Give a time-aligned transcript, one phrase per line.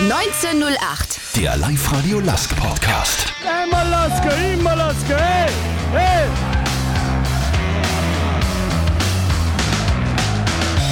[0.00, 1.18] 1908.
[1.34, 3.32] Der Live-Radio Lask Podcast.
[3.42, 5.50] Immer Laske, immer Laske, hey,
[5.90, 6.28] hey.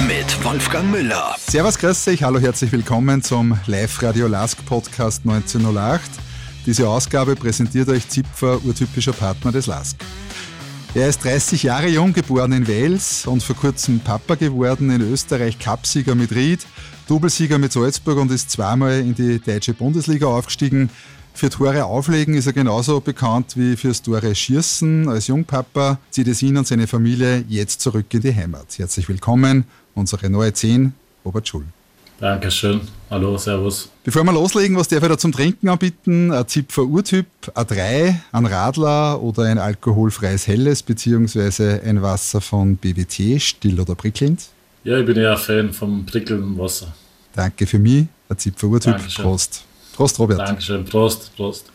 [0.05, 1.37] Mit Wolfgang Müller.
[1.39, 6.01] Servus, grüß euch, hallo, herzlich willkommen zum Live-Radio Lask Podcast 1908.
[6.65, 9.95] Diese Ausgabe präsentiert euch Zipfer, urtypischer Partner des Lask.
[10.95, 15.59] Er ist 30 Jahre jung, geboren in Wales und vor kurzem Papa geworden, in Österreich
[15.59, 16.65] Cupsieger mit Ried,
[17.07, 20.89] Doublesieger mit Salzburg und ist zweimal in die deutsche Bundesliga aufgestiegen.
[21.33, 25.07] Für Tore auflegen ist er genauso bekannt wie fürs Tore schießen.
[25.07, 28.77] Als Jungpapa zieht es ihn und seine Familie jetzt zurück in die Heimat.
[28.77, 29.63] Herzlich willkommen,
[29.95, 30.93] unsere neue 10,
[31.23, 31.63] Robert Schul.
[32.19, 32.81] Dankeschön.
[33.09, 33.89] Hallo, Servus.
[34.03, 36.33] Bevor wir loslegen, was darf ich da zum Trinken anbieten?
[36.33, 43.39] Ein Zipfer Urtyp, A3, ein Radler oder ein alkoholfreies Helles beziehungsweise ein Wasser von BWT,
[43.41, 44.49] still oder prickelnd?
[44.83, 46.93] Ja, ich bin eher Fan vom prickelnden Wasser.
[47.33, 48.93] Danke für mich, ein Zipfer Urtyp.
[48.93, 49.23] Dankeschön.
[49.23, 49.63] Prost.
[49.93, 50.39] Prost, Robert.
[50.39, 50.85] Dankeschön.
[50.85, 51.65] Prost, Prost.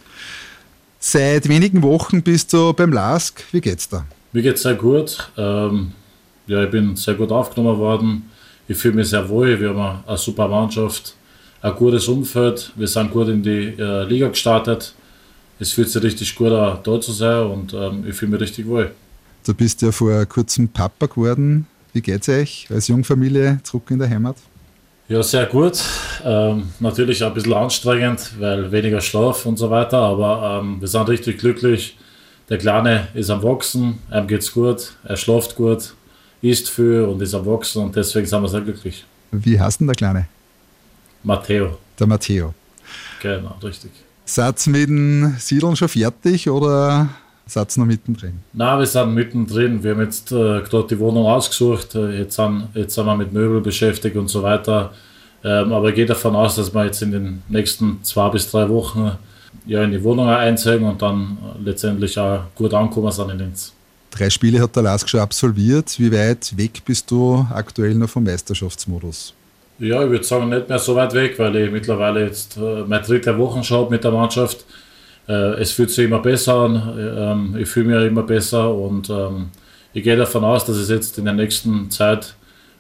[0.99, 3.45] Seit wenigen Wochen bist du beim LASK.
[3.53, 4.05] Wie geht's da?
[4.33, 5.31] Mir geht's sehr gut.
[5.37, 5.93] Ähm,
[6.47, 8.31] ja, ich bin sehr gut aufgenommen worden.
[8.69, 9.61] Ich fühle mich sehr wohl.
[9.61, 11.15] Wir haben eine, eine super Mannschaft,
[11.61, 12.73] ein gutes Umfeld.
[12.77, 14.95] Wir sind gut in die äh, Liga gestartet.
[15.59, 18.67] Es fühlt sich richtig gut an, da zu sein und ähm, ich fühle mich richtig
[18.67, 18.91] wohl.
[19.45, 21.67] Du bist ja vor kurzem Papa geworden.
[21.93, 24.37] Wie geht's euch als Jungfamilie zurück in der Heimat?
[25.09, 25.79] Ja, sehr gut.
[26.25, 31.09] Ähm, natürlich ein bisschen anstrengend, weil weniger Schlaf und so weiter, aber ähm, wir sind
[31.09, 31.99] richtig glücklich.
[32.49, 35.95] Der Kleine ist am Wachsen, ihm geht's gut, er schläft gut,
[36.41, 39.05] isst viel und ist am Wachsen und deswegen sind wir sehr glücklich.
[39.31, 40.29] Wie heißt denn der Kleine?
[41.23, 42.55] Matteo, Der Matteo.
[43.21, 43.91] genau, richtig.
[44.25, 47.09] Seid mit dem Siedeln schon fertig oder
[47.53, 48.41] seid noch mittendrin?
[48.53, 49.83] Na, wir sind mittendrin.
[49.83, 51.95] Wir haben jetzt äh, gerade die Wohnung ausgesucht.
[51.95, 54.93] Äh, jetzt, sind, jetzt sind wir mit Möbel beschäftigt und so weiter.
[55.45, 58.69] Ähm, aber ich gehe davon aus, dass wir jetzt in den nächsten zwei bis drei
[58.69, 59.13] Wochen
[59.67, 63.73] ja, in die Wohnung einziehen und dann äh, letztendlich auch gut ankommen sind in Linz.
[64.11, 65.99] Drei Spiele hat der LASK schon absolviert.
[65.99, 69.35] Wie weit weg bist du aktuell noch vom Meisterschaftsmodus?
[69.79, 73.03] Ja, ich würde sagen, nicht mehr so weit weg, weil ich mittlerweile jetzt äh, meine
[73.03, 74.65] dritte Woche habe mit der Mannschaft.
[75.29, 79.49] Äh, es fühlt sich immer besser an, ähm, ich fühle mich immer besser und ähm,
[79.93, 82.35] ich gehe davon aus, dass es jetzt in der nächsten Zeit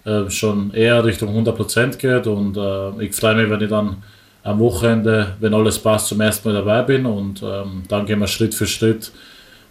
[0.05, 4.03] äh, schon eher Richtung 100% geht und äh, ich freue mich, wenn ich dann
[4.43, 8.27] am Wochenende, wenn alles passt, zum ersten Mal dabei bin und ähm, dann gehen wir
[8.27, 9.13] Schritt für Schritt,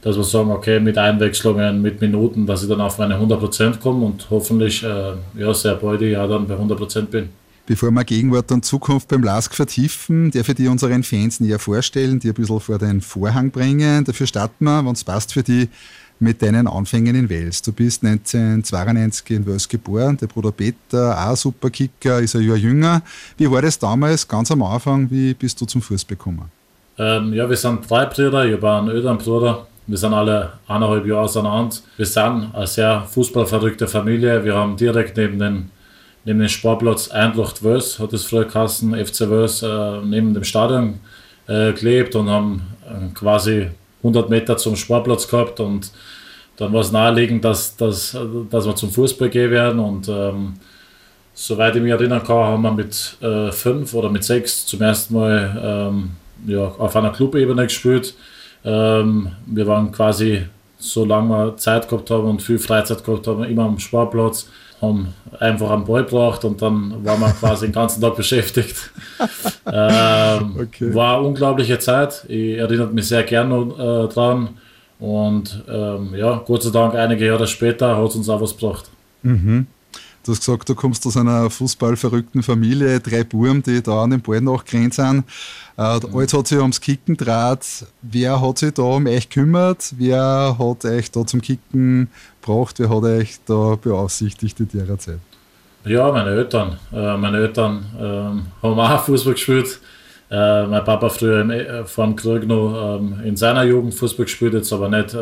[0.01, 4.05] dass wir sagen, okay, mit Einwechslungen, mit Minuten, dass ich dann auf meine 100% komme
[4.05, 7.29] und hoffentlich äh, ja, sehr bald ich ja dann bei 100% bin.
[7.71, 12.19] Bevor wir Gegenwart und Zukunft beim LASK vertiefen, darf ich dir unseren Fans näher vorstellen,
[12.19, 14.03] die ein bisschen vor den Vorhang bringen.
[14.03, 15.69] Dafür starten wir, wenn es passt für die,
[16.19, 17.61] mit deinen Anfängen in Wales.
[17.61, 23.03] Du bist 1992 in Wales geboren, der Bruder Peter, auch Superkicker, ist ein Jahr jünger.
[23.37, 26.51] Wie war das damals, ganz am Anfang, wie bist du zum Fußball gekommen?
[26.97, 29.65] Ähm, ja, wir sind drei Brüder, ich habe einen älteren Bruder.
[29.87, 31.77] Wir sind alle eineinhalb Jahre auseinander.
[31.95, 34.43] Wir sind eine sehr fußballverrückte Familie.
[34.43, 35.71] Wir haben direkt neben den,
[36.25, 40.99] neben dem Sportplatz Eintracht Wels, hat es früher geheißen, FC Wels, äh, neben dem Stadion
[41.47, 43.67] äh, gelebt und haben äh, quasi
[44.03, 45.59] 100 Meter zum Sportplatz gehabt.
[45.59, 45.91] Und
[46.57, 48.17] dann war es naheliegend, dass, dass,
[48.49, 49.79] dass wir zum Fußball gehen werden.
[49.79, 50.53] Und ähm,
[51.33, 55.15] soweit ich mich erinnern kann, haben wir mit äh, fünf oder mit sechs zum ersten
[55.15, 56.11] Mal ähm,
[56.47, 58.13] ja, auf einer Clubebene gespielt.
[58.63, 60.43] Ähm, wir waren quasi,
[60.77, 64.47] solange wir Zeit gehabt haben und viel Freizeit gehabt haben, immer am Sportplatz,
[64.81, 68.75] haben einfach einen Ball gebracht und dann waren wir quasi den ganzen Tag beschäftigt.
[69.73, 70.93] Ähm, Okay.
[70.93, 72.25] War eine unglaubliche Zeit.
[72.27, 73.55] Ich erinnere mich sehr gerne
[74.09, 74.49] äh, dran.
[74.99, 78.89] Und ähm, ja, Gott sei Dank, einige Jahre später hat es uns auch was gebracht.
[80.23, 84.21] Du hast gesagt, du kommst aus einer fußballverrückten Familie, drei Buben, die da an den
[84.21, 85.23] Ball nachgerannt sind.
[85.77, 87.65] Äh, alles hat sich ums Kicken draht.
[88.03, 89.93] Wer hat sich da um euch gekümmert?
[89.97, 92.75] Wer hat euch da zum Kicken gebracht?
[92.77, 95.19] Wer hat euch da beaufsichtigt in der Zeit?
[95.85, 96.77] Ja, meine Eltern.
[96.93, 99.79] Äh, meine Eltern ähm, haben auch Fußball gespielt.
[100.29, 104.25] Äh, mein Papa früher im, äh, vor dem Krieg noch ähm, in seiner Jugend Fußball
[104.25, 105.15] gespielt, jetzt aber nicht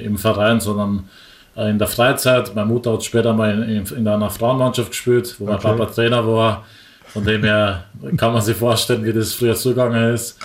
[0.00, 1.08] im Verein, sondern
[1.56, 2.54] in der Freizeit.
[2.54, 5.68] Meine Mutter hat später mal in, in, in einer Frauenmannschaft gespielt, wo mein Okay.
[5.68, 6.64] Papa Trainer war.
[7.06, 7.84] Von dem her
[8.18, 10.38] kann man sich vorstellen, wie das früher zugegangen ist.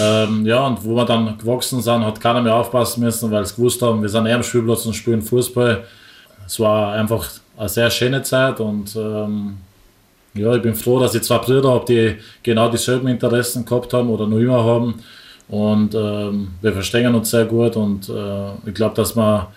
[0.00, 3.54] Ähm, ja, und wo wir dann gewachsen sind, hat keiner mehr aufpassen müssen, weil sie
[3.56, 5.84] gewusst haben, wir sind eher am Spielplatz und spielen Fußball.
[6.46, 7.28] Es war einfach
[7.58, 9.58] eine sehr schöne Zeit und ähm,
[10.34, 14.08] ja, ich bin froh, dass ich zwei Brüder habe, die genau dieselben Interessen gehabt haben
[14.08, 14.94] oder noch immer haben.
[15.48, 19.48] Und ähm, wir verstehen uns sehr gut und äh, ich glaube, dass wir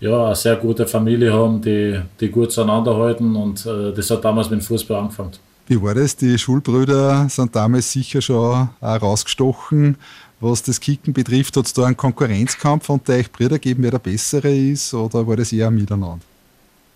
[0.00, 4.24] ja, eine sehr gute Familie haben, die, die gut zueinander halten und äh, das hat
[4.24, 5.32] damals mit dem Fußball angefangen.
[5.66, 6.16] Wie war das?
[6.16, 9.96] Die Schulbrüder sind damals sicher schon auch rausgestochen.
[10.40, 13.98] Was das Kicken betrifft, hat es da einen Konkurrenzkampf unter euch Brüder gegeben, wer der
[13.98, 16.20] Bessere ist, oder war das eher ein Miteinander?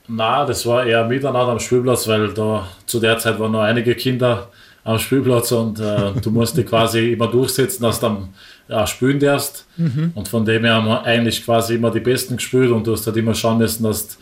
[0.08, 3.94] Nein, das war eher miteinander am Spielplatz, weil da zu der Zeit waren noch einige
[3.94, 4.48] Kinder
[4.84, 8.28] am Spielplatz und äh, du musst dich quasi immer durchsetzen, dass du dann
[8.68, 9.66] ja, spielen darfst.
[9.76, 10.12] Mhm.
[10.14, 13.06] Und von dem her haben wir eigentlich quasi immer die Besten gespielt und du hast
[13.06, 14.14] halt immer schauen müssen, dass du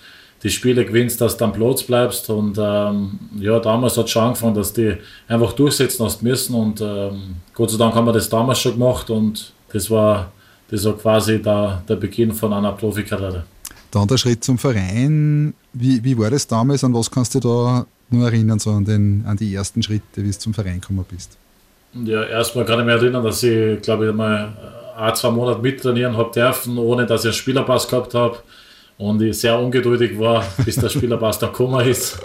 [0.42, 2.30] die Spiele gewinnst, dass du am Platz bleibst.
[2.30, 4.96] Und ähm, ja, damals hat es schon angefangen, dass die
[5.28, 6.54] einfach durchsetzen hast müssen.
[6.54, 10.32] Und ähm, Gott sei Dank haben wir das damals schon gemacht und das war,
[10.70, 13.44] das war quasi der, der Beginn von einer Profikarriere.
[13.90, 15.52] Dann der Schritt zum Verein.
[15.72, 16.84] Wie, wie war das damals?
[16.84, 20.30] An was kannst du da nur erinnern, so an, den, an die ersten Schritte, wie
[20.30, 21.36] du zum Verein gekommen bist?
[21.92, 24.52] Ja, erstmal kann ich mich erinnern, dass ich, glaube ich, mal
[24.96, 28.38] ein, zwei Monate mittrainieren habe dürfen, ohne dass ich einen Spielerpass gehabt habe
[28.98, 32.18] und ich sehr ungeduldig war, bis der Spielerpass da gekommen ist.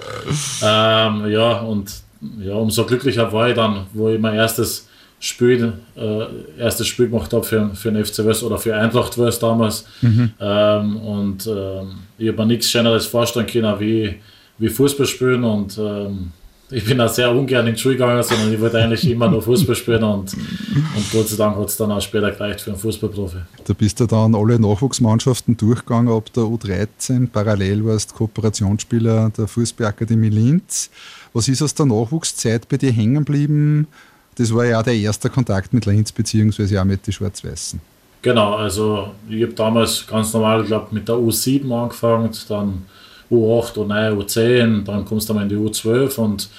[0.61, 1.91] Ähm, ja, und
[2.39, 4.87] ja, umso glücklicher war ich dann, wo ich mein erstes
[5.19, 6.25] Spiel, äh,
[6.59, 9.85] erstes Spiel gemacht habe für, für den FC West oder für Eintracht West damals.
[10.01, 10.31] Mhm.
[10.39, 14.15] Ähm, und ähm, ich habe mir nichts Schöneres vorstellen können, wie,
[14.57, 16.31] wie Fußball spielen und ähm,
[16.71, 19.41] ich bin auch sehr ungern in die Schule gegangen, sondern ich wollte eigentlich immer nur
[19.41, 22.79] Fußball spielen und, und Gott sei Dank hat es dann auch später gereicht für einen
[22.79, 23.37] Fußballprofi.
[23.63, 27.29] Da bist du dann alle Nachwuchsmannschaften durchgegangen ab der U13.
[27.29, 30.89] Parallel warst du Kooperationsspieler der Fußballakademie Linz.
[31.33, 33.87] Was ist aus der Nachwuchszeit bei dir hängen geblieben?
[34.35, 37.79] Das war ja auch der erste Kontakt mit Linz, beziehungsweise auch mit den Schwarz-Weißen.
[38.21, 42.85] Genau, also ich habe damals ganz normal, glaube mit der U7 angefangen, dann
[43.31, 46.49] U8, U9, U10, dann kommst du mal in die U12 und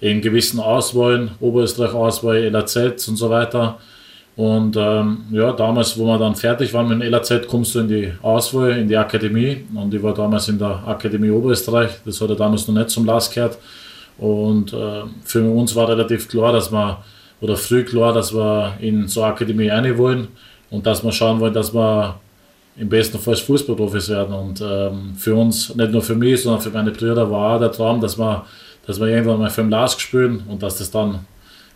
[0.00, 3.78] in gewissen Auswahlen, Oberösterreich-Auswahl, LAZ und so weiter.
[4.36, 7.88] Und ähm, ja, damals, wo wir dann fertig waren mit dem LAZ, kommst du in
[7.88, 9.64] die Auswahl, in die Akademie.
[9.74, 11.90] Und ich war damals in der Akademie Oberösterreich.
[12.04, 13.58] Das hat ja damals noch nicht zum Last gehört.
[14.18, 17.02] Und äh, für uns war relativ klar, dass wir,
[17.40, 20.28] oder früh klar, dass wir in so eine Akademie rein wollen
[20.70, 22.20] und dass wir schauen wollen, dass wir
[22.78, 24.34] im besten Fall Fußballprofis werden.
[24.34, 28.00] Und ähm, für uns, nicht nur für mich, sondern für meine Brüder war der Traum,
[28.00, 28.44] dass wir,
[28.86, 31.20] dass wir irgendwann mal für den Lask spielen und dass das dann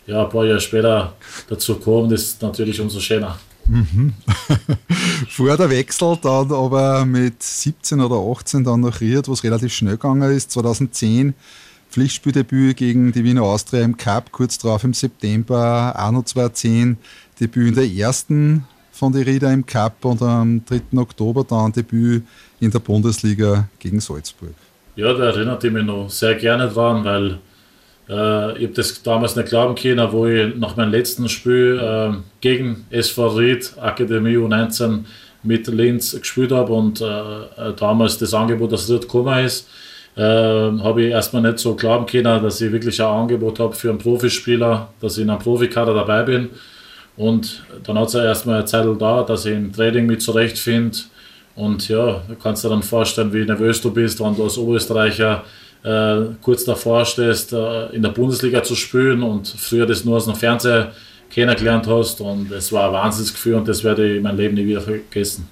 [0.07, 1.13] ja, ein paar Jahre später
[1.49, 3.37] dazu kommt, ist natürlich umso schöner.
[3.65, 4.13] Mhm.
[5.29, 9.93] Vor der Wechsel dann aber mit 17 oder 18 dann nach Ried, was relativ schnell
[9.93, 11.33] gegangen ist, 2010
[11.91, 16.97] Pflichtspieldebüt gegen die Wiener Austria im Cup, kurz darauf im September auch noch 2010
[17.39, 20.97] Debüt in der ersten von den Rieder im Cup und am 3.
[20.97, 22.23] Oktober dann Debüt
[22.59, 24.53] in der Bundesliga gegen Salzburg.
[24.95, 27.39] Ja, da erinnert ich mich noch sehr gerne dran, weil
[28.09, 32.13] äh, ich habe das damals nicht glauben können, wo ich nach meinem letzten Spiel äh,
[32.41, 35.05] gegen SV Ried Akademie U19
[35.43, 39.67] mit Linz gespielt habe und äh, äh, damals das Angebot, dass Ried gekommen ist,
[40.15, 43.89] äh, habe ich erstmal nicht so glauben können, dass ich wirklich ein Angebot habe für
[43.89, 46.49] einen Profispieler, dass ich in einem Profikader dabei bin.
[47.21, 50.97] Und dann hat es ja erstmal eine Zeit da, dass ich im Training mit zurechtfinde.
[51.55, 55.43] Und ja, du kannst dir dann vorstellen, wie nervös du bist, wenn du als Oberösterreicher
[55.83, 60.25] äh, kurz davor stehst, äh, in der Bundesliga zu spielen und früher das nur aus
[60.25, 60.93] dem Fernseher
[61.29, 62.21] kennengelernt hast.
[62.21, 65.47] Und es war ein Wahnsinnsgefühl und das werde ich mein Leben nie wieder vergessen.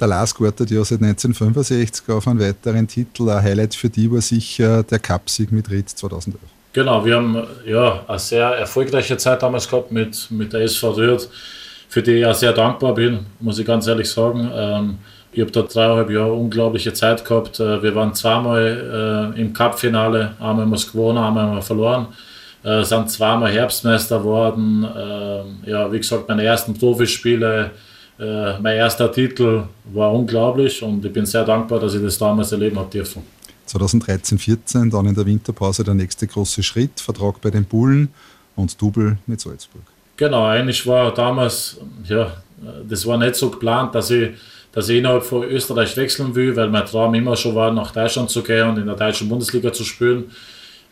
[0.00, 3.30] Der Lars wartet ja seit 1965 auf einen weiteren Titel.
[3.30, 6.40] Ein Highlight für die war sicher der Cupsieg mit Ried 2011.
[6.72, 11.28] Genau, wir haben ja eine sehr erfolgreiche Zeit damals gehabt mit, mit der SV Rührt,
[11.88, 14.50] für die ich auch sehr dankbar bin, muss ich ganz ehrlich sagen.
[14.54, 14.98] Ähm,
[15.32, 17.60] ich habe da dreieinhalb Jahre unglaubliche Zeit gehabt.
[17.60, 22.06] Äh, wir waren zweimal äh, im Cup-Finale, einmal haben es gewonnen, einmal haben wir verloren.
[22.64, 24.84] Äh, sind zweimal Herbstmeister geworden.
[24.84, 27.70] Äh, ja, wie gesagt, meine ersten Profispiele,
[28.18, 32.50] äh, mein erster Titel war unglaublich und ich bin sehr dankbar, dass ich das damals
[32.52, 33.22] erleben habe dürfen.
[33.66, 38.08] 2013, 14 dann in der Winterpause der nächste große Schritt, Vertrag bei den Bullen
[38.56, 39.82] und Double mit Salzburg.
[40.16, 42.32] Genau, eigentlich war damals, ja,
[42.88, 44.30] das war nicht so geplant, dass ich,
[44.72, 48.30] dass ich innerhalb von Österreich wechseln will, weil mein Traum immer schon war, nach Deutschland
[48.30, 50.30] zu gehen und in der deutschen Bundesliga zu spielen.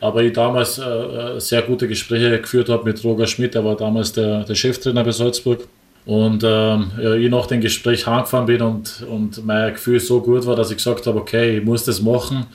[0.00, 3.76] Aber ich damals äh, äh sehr gute Gespräche geführt habe mit Roger Schmidt, der war
[3.76, 5.60] damals der, der Cheftrainer bei Salzburg.
[6.06, 10.46] Und ähm, ja, ich nach dem Gespräch heimgefahren bin und, und mein Gefühl so gut
[10.46, 12.46] war, dass ich gesagt habe, okay, ich muss das machen.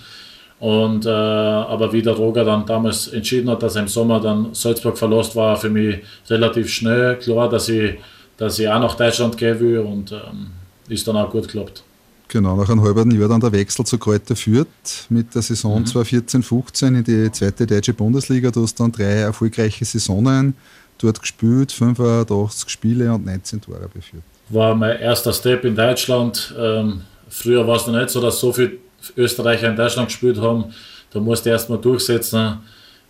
[0.60, 4.54] Und, äh, aber wie der Roger dann damals entschieden hat, dass er im Sommer dann
[4.54, 5.98] Salzburg verlost war, für mich
[6.30, 7.96] relativ schnell klar, dass ich,
[8.38, 10.48] dass ich auch nach Deutschland gehen will und ähm,
[10.88, 11.84] ist dann auch gut geklappt.
[12.28, 15.86] Genau, nach einem halben Jahr dann der Wechsel zu Kräuter Fürth mit der Saison mhm.
[15.86, 18.50] 2014-15 in die zweite deutsche Bundesliga.
[18.50, 20.56] Du hast dann drei erfolgreiche Saisonen
[20.98, 24.24] dort gespielt, 85 Spiele und 19 Tore beführt.
[24.50, 26.54] War mein erster Step in Deutschland.
[26.58, 28.74] Ähm, früher war es noch nicht so, dass so viele
[29.18, 30.66] Österreicher in Deutschland gespielt haben.
[31.12, 32.60] Da musste ich erstmal durchsetzen.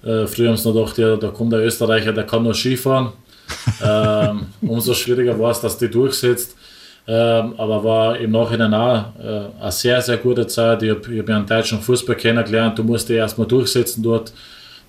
[0.04, 3.14] Äh, früher haben sie noch gedacht, ja, da kommt der Österreicher, der kann nur Skifahren.
[3.84, 6.56] ähm, umso schwieriger war es, dass die durchsetzt.
[7.08, 10.82] Ähm, aber war im Nachhinein auch äh, eine sehr, sehr gute Zeit.
[10.82, 12.80] Ich habe hab einen deutschen Fußball kennengelernt.
[12.80, 14.34] Du musst dich erstmal durchsetzen dort.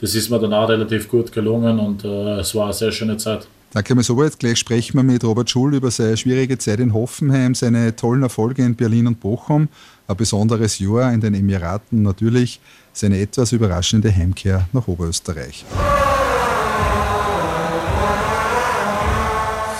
[0.01, 3.17] Das ist mir dann auch relativ gut gelungen und äh, es war eine sehr schöne
[3.17, 3.49] Zeit.
[3.73, 4.39] Danke mal so weit.
[4.39, 8.65] Gleich sprechen wir mit Robert Schul über seine schwierige Zeit in Hoffenheim, seine tollen Erfolge
[8.65, 9.69] in Berlin und Bochum,
[10.09, 12.61] ein besonderes Jahr in den Emiraten natürlich,
[12.93, 15.65] seine etwas überraschende Heimkehr nach Oberösterreich.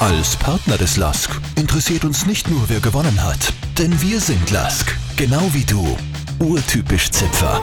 [0.01, 4.95] Als Partner des LASK interessiert uns nicht nur, wer gewonnen hat, denn wir sind LASK,
[5.17, 5.97] genau wie du.
[6.39, 7.63] Urtypisch Zipfer.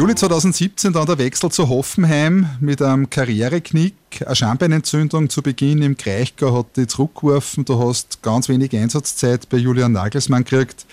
[0.00, 5.94] Juli 2017 dann der Wechsel zu Hoffenheim mit einem Karriereknick, eine Schambeinentzündung zu Beginn im
[5.94, 7.66] Kraichgau hat dich zurückgeworfen.
[7.66, 10.86] Du hast ganz wenig Einsatzzeit bei Julian Nagelsmann gekriegt.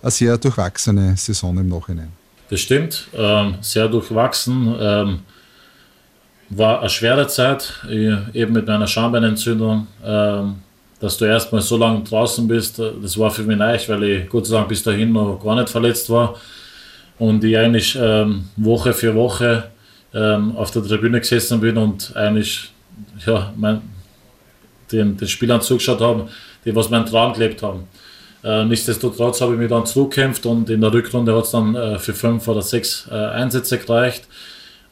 [0.00, 2.12] Eine sehr durchwachsene Saison im Nachhinein.
[2.50, 4.72] Das stimmt, ähm, sehr durchwachsen.
[4.78, 5.18] Ähm,
[6.50, 9.88] war eine schwere Zeit, eben mit meiner Schambeinentzündung.
[10.04, 10.54] Ähm,
[11.00, 14.46] dass du erstmal so lange draußen bist, das war für mich leicht, weil ich Gott
[14.46, 16.36] sei Dank bis dahin noch gar nicht verletzt war
[17.22, 19.70] und ich eigentlich ähm, Woche für Woche
[20.12, 22.72] ähm, auf der Tribüne gesessen bin und eigentlich
[23.24, 23.80] ja, mein,
[24.90, 26.28] den, den Spielern zugeschaut habe,
[26.64, 27.84] die was meinen Traum gelebt haben.
[28.42, 31.96] Äh, nichtsdestotrotz habe ich mich dann zurückgekämpft und in der Rückrunde hat es dann äh,
[32.00, 34.24] für fünf oder sechs äh, Einsätze gereicht.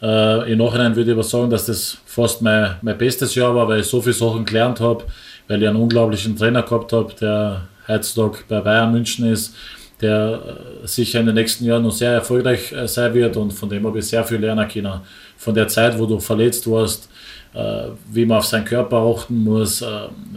[0.01, 3.67] Äh, Im Nachhinein würde ich aber sagen, dass das fast mein, mein bestes Jahr war,
[3.67, 5.05] weil ich so viele Sachen gelernt habe,
[5.49, 9.53] weil ich einen unglaublichen Trainer gehabt habe, der heutzutage bei Bayern München ist,
[10.01, 10.41] der
[10.83, 13.87] äh, sicher in den nächsten Jahren noch sehr erfolgreich äh, sein wird und von dem
[13.87, 15.01] habe ich sehr viel lernen können.
[15.37, 17.09] Von der Zeit, wo du verletzt warst,
[17.55, 19.85] äh, wie man auf seinen Körper achten muss,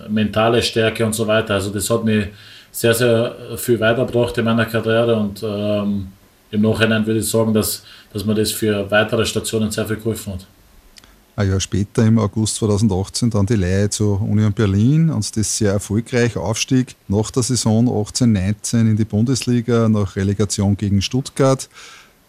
[0.09, 1.55] mentale Stärke und so weiter.
[1.55, 2.27] Also das hat mich
[2.71, 6.07] sehr, sehr viel weitergebracht in meiner Karriere und ähm,
[6.51, 10.33] im Nachhinein würde ich sagen, dass, dass mir das für weitere Stationen sehr viel geholfen
[10.33, 10.45] hat.
[11.35, 15.71] Ein Jahr später, im August 2018, dann die Leihe zur Union Berlin und das sehr
[15.71, 21.67] erfolgreich Aufstieg nach der Saison 18-19 in die Bundesliga nach Relegation gegen Stuttgart.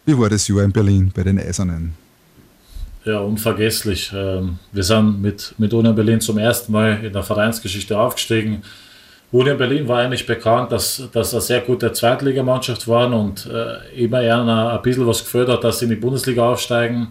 [0.06, 1.92] Wie war das Jahr in Berlin bei den Eisernen?
[3.04, 4.10] Ja, unvergesslich.
[4.14, 8.62] Ähm, wir sind mit, mit Union Berlin zum ersten Mal in der Vereinsgeschichte aufgestiegen.
[9.32, 14.22] Union Berlin war eigentlich bekannt, dass das eine sehr gute Zweitligamannschaft waren und äh, immer
[14.22, 17.08] eher ein bisschen was hat, dass sie in die Bundesliga aufsteigen.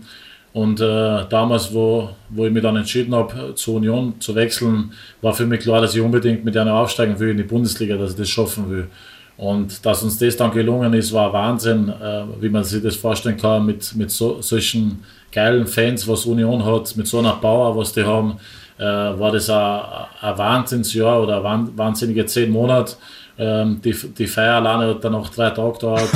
[0.53, 5.33] Und äh, damals, wo, wo ich mich dann entschieden habe, zur Union zu wechseln, war
[5.33, 8.17] für mich klar, dass ich unbedingt mit einer aufsteigen will in die Bundesliga, dass ich
[8.17, 8.87] das schaffen will.
[9.35, 13.37] Und dass uns das dann gelungen ist, war Wahnsinn, äh, wie man sich das vorstellen
[13.37, 17.91] kann, mit, mit so, solchen geilen Fans, was Union hat, mit so einer Power, was
[17.93, 18.37] die haben,
[18.77, 22.95] äh, war das ein, Wahnsinnsjahr oder ein wahnsinnige zehn Monate.
[23.39, 26.09] Ähm, die, die Feier alleine hat dann noch drei Tage gedauert.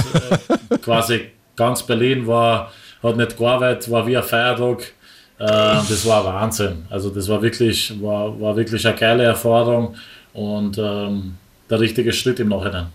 [0.69, 1.21] Äh, quasi
[1.55, 2.71] ganz Berlin war
[3.03, 4.93] hat nicht gearbeitet, war wie ein Feiertag.
[5.39, 6.85] Äh, das war Wahnsinn.
[6.89, 9.95] Also das war wirklich, war, war wirklich eine geile Erfahrung
[10.33, 11.35] und ähm,
[11.69, 12.87] der richtige Schritt im Nachhinein.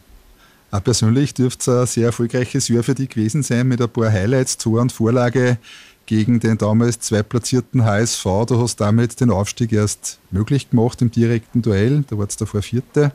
[0.70, 4.10] Auch persönlich dürfte es ein sehr erfolgreiches Jahr für dich gewesen sein mit ein paar
[4.10, 5.58] Highlights, Tor und Vorlage
[6.06, 8.24] gegen den damals zweitplatzierten HSV.
[8.48, 12.04] Du hast damit den Aufstieg erst möglich gemacht im direkten Duell.
[12.08, 13.12] Da war es davor Vierte.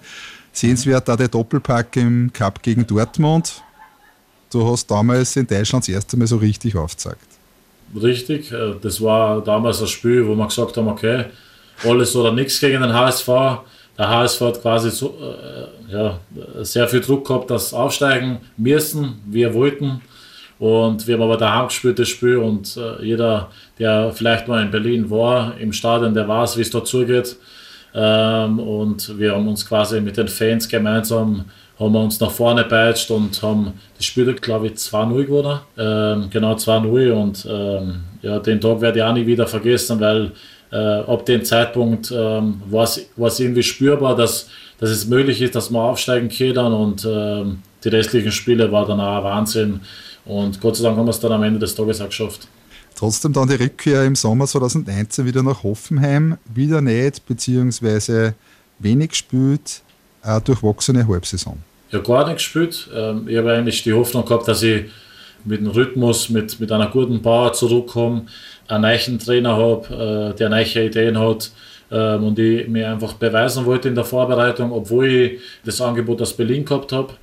[0.54, 3.64] Sehenswert auch der Doppelpack im Cup gegen Dortmund
[4.52, 7.28] du hast damals in Deutschland das erste Mal so richtig aufgezeigt.
[7.96, 11.26] Richtig, äh, das war damals ein Spiel, wo wir gesagt haben, okay,
[11.84, 13.28] alles oder nichts gegen den HSV.
[13.98, 16.20] Der HSV hat quasi so, äh, ja,
[16.62, 20.02] sehr viel Druck gehabt, dass aufsteigen müssen, wir wollten.
[20.60, 22.38] Und wir haben aber daheim gespielt, das Spiel.
[22.38, 23.50] Und äh, jeder,
[23.80, 27.38] der vielleicht mal in Berlin war, im Stadion, der weiß, wie es dort zugeht.
[27.94, 31.46] Ähm, und wir haben uns quasi mit den Fans gemeinsam
[31.80, 35.60] haben wir uns nach vorne peitscht und haben das Spiel, glaube ich, 2-0 gewonnen.
[35.78, 40.32] Ähm, genau 2-0 und ähm, ja, den Tag werde ich auch nie wieder vergessen, weil
[40.72, 45.70] äh, ab dem Zeitpunkt ähm, war es irgendwie spürbar, dass, dass es möglich ist, dass
[45.70, 49.80] wir aufsteigen können und ähm, die restlichen Spiele war dann auch Wahnsinn
[50.26, 52.48] und Gott sei Dank haben wir es dann am Ende des Tages auch geschafft.
[52.96, 58.34] Trotzdem dann die Rückkehr im Sommer 2019 wieder nach Hoffenheim, wieder nicht, beziehungsweise
[58.80, 59.84] wenig gespielt,
[60.24, 61.58] eine durchwachsene Halbsaison
[61.92, 62.90] ja gar nicht gespielt.
[62.96, 64.86] Ähm, ich habe eigentlich die Hoffnung gehabt, dass ich
[65.46, 68.26] mit dem Rhythmus, mit, mit einer guten Power zurückkomme,
[68.68, 71.52] einen neuen Trainer habe, äh, der neue Ideen hat
[71.92, 76.34] ähm, und ich mir einfach beweisen wollte in der Vorbereitung, obwohl ich das Angebot aus
[76.34, 77.14] Berlin gehabt habe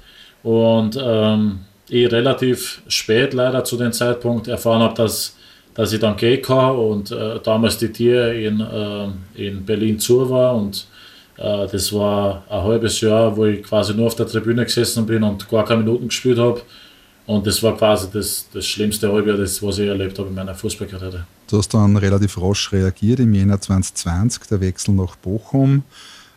[0.43, 5.37] und ähm, ich relativ spät leider zu dem Zeitpunkt erfahren habe, dass,
[5.75, 10.29] dass ich dann gehen kann und äh, damals die Tier in, äh, in Berlin zu
[10.31, 10.87] war und
[11.37, 15.49] das war ein halbes Jahr, wo ich quasi nur auf der Tribüne gesessen bin und
[15.49, 16.63] gar keine Minuten gespielt habe.
[17.27, 20.55] Und das war quasi das, das schlimmste Halbjahr, das, was ich erlebt habe in meiner
[20.55, 21.25] Fußballkarriere.
[21.49, 25.83] Du hast dann relativ rasch reagiert im Jänner 2020, der Wechsel nach Bochum.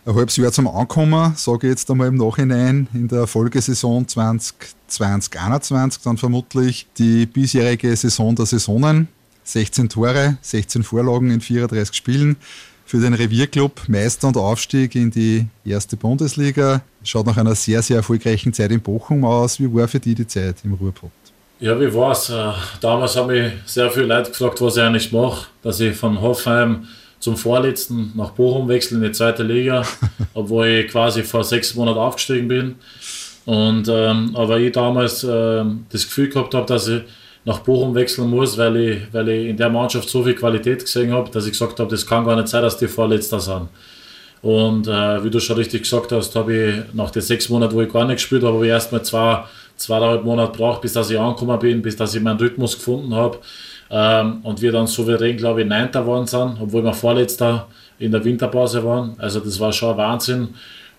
[0.05, 5.99] Ein halbes Jahr zum Ankommen, sage ich jetzt einmal im Nachhinein, in der Folgesaison 2020-2021,
[6.05, 9.09] dann vermutlich die bisherige Saison der Saisonen.
[9.43, 12.37] 16 Tore, 16 Vorlagen in 34 Spielen
[12.87, 16.81] für den Revierclub Meister und Aufstieg in die erste Bundesliga.
[17.03, 19.59] Schaut nach einer sehr, sehr erfolgreichen Zeit in Bochum aus.
[19.59, 21.11] Wie war für die die Zeit im Ruhrpott?
[21.59, 22.29] Ja, wie war es?
[22.29, 25.47] Äh, damals haben mich sehr viele Leute gefragt, was ich eigentlich mache.
[25.61, 26.87] Dass ich von Hoffenheim
[27.19, 29.83] zum Vorletzten nach Bochum wechsle in die zweite Liga,
[30.33, 32.75] obwohl ich quasi vor sechs Monaten aufgestiegen bin.
[33.45, 37.01] Und, ähm, aber ich damals äh, das Gefühl gehabt habe, dass ich
[37.47, 41.13] nach Bochum wechseln muss, weil ich, weil ich in der Mannschaft so viel Qualität gesehen
[41.13, 43.69] habe, dass ich gesagt habe, das kann gar nicht sein, dass die Vorletzter sind.
[44.41, 47.81] Und äh, wie du schon richtig gesagt hast, habe ich nach den sechs Monaten, wo
[47.81, 49.45] ich gar nicht gespielt habe, habe ich erstmal zwei,
[49.77, 53.37] zweieinhalb Monate gebraucht, bis dass ich angekommen bin, bis dass ich meinen Rhythmus gefunden habe.
[53.89, 58.25] Ähm, und wir dann souverän, glaube ich, Neunter geworden sind, obwohl wir Vorletzter in der
[58.25, 59.15] Winterpause waren.
[59.19, 60.49] Also das war schon ein Wahnsinn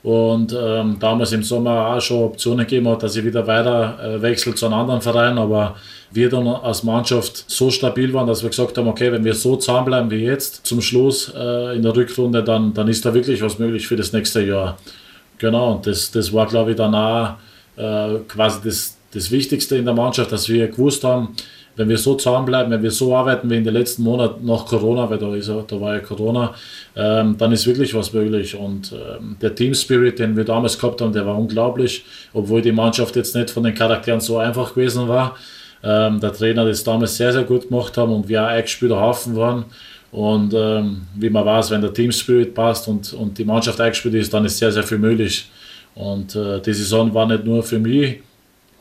[0.03, 4.23] und ähm, damals im Sommer auch schon Optionen gegeben hat, dass ich wieder weiter äh,
[4.23, 5.77] wechsle zu einem anderen Verein, aber
[6.13, 9.57] wir dann als Mannschaft so stabil waren, dass wir gesagt haben, okay, wenn wir so
[9.57, 13.59] zusammenbleiben wie jetzt zum Schluss äh, in der Rückrunde, dann, dann ist da wirklich was
[13.59, 14.79] möglich für das nächste Jahr.
[15.39, 17.35] Genau, und das, das war, glaube ich, dann auch
[17.77, 21.35] äh, quasi das, das Wichtigste in der Mannschaft, dass wir gewusst haben,
[21.79, 25.09] wenn wir so zusammenbleiben, wenn wir so arbeiten wie in den letzten Monaten nach Corona,
[25.09, 26.53] weil da, ist, da war ja Corona,
[26.97, 28.57] ähm, dann ist wirklich was möglich.
[28.57, 32.73] Und ähm, der Team Spirit, den wir damals gehabt haben, der war unglaublich, obwohl die
[32.73, 35.37] Mannschaft jetzt nicht von den Charakteren so einfach gewesen war.
[35.85, 39.37] Ähm, der Trainer das damals sehr, sehr gut gemacht haben und wir auch eingespielter Haufen
[39.37, 39.65] waren.
[40.11, 44.15] Und ähm, wie man weiß, wenn der Team Spirit passt und, und die Mannschaft eingespielt
[44.15, 45.49] ist, dann ist sehr, sehr viel möglich.
[45.95, 48.19] Und äh, die Saison war nicht nur für mich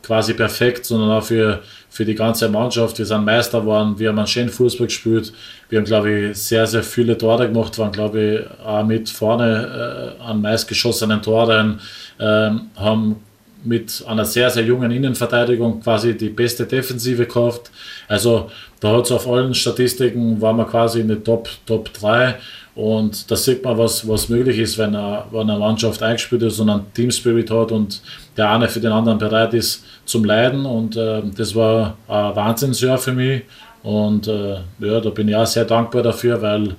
[0.07, 2.97] quasi perfekt, sondern auch für, für die ganze Mannschaft.
[2.97, 5.33] Wir sind Meister geworden, wir haben einen schönen Fußball gespielt.
[5.69, 10.15] Wir haben, glaube ich, sehr, sehr viele Tore gemacht, waren, glaube ich, auch mit vorne
[10.17, 11.81] äh, an meistgeschossenen Toren,
[12.19, 13.17] äh, haben
[13.65, 17.69] mit einer sehr, sehr jungen Innenverteidigung quasi die beste Defensive gekauft.
[18.07, 22.35] Also da hat es auf allen Statistiken, waren wir quasi in den Top, Top 3
[22.77, 26.59] und da sieht man, was, was möglich ist, wenn, er, wenn eine Mannschaft eingespielt ist
[26.59, 28.03] und einen Team Spirit hat und
[28.37, 30.63] der eine für den anderen bereit ist zum Leiden.
[30.63, 33.41] Und äh, das war ein Wahnsinnsjahr für mich.
[33.81, 36.75] Und äh, ja, da bin ich auch sehr dankbar dafür, weil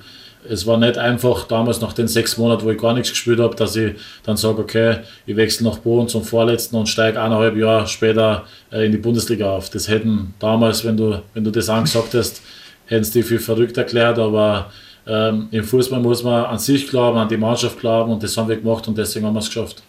[0.48, 3.56] es war nicht einfach damals nach den sechs Monaten, wo ich gar nichts gespielt habe,
[3.56, 7.88] dass ich dann sage, okay, ich wechsle nach Boden zum Vorletzten und steige eineinhalb Jahre
[7.88, 9.68] später äh, in die Bundesliga auf.
[9.70, 12.40] Das hätten damals, wenn du, wenn du das angesagt hast,
[12.86, 14.70] hätten sie die für verrückt erklärt, aber
[15.08, 18.48] ähm, im Fußball muss man an sich glauben, an die Mannschaft glauben und das haben
[18.48, 19.82] wir gemacht und deswegen haben wir es geschafft.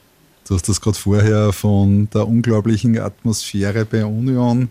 [0.47, 4.69] Du hast das gerade vorher von der unglaublichen Atmosphäre bei Union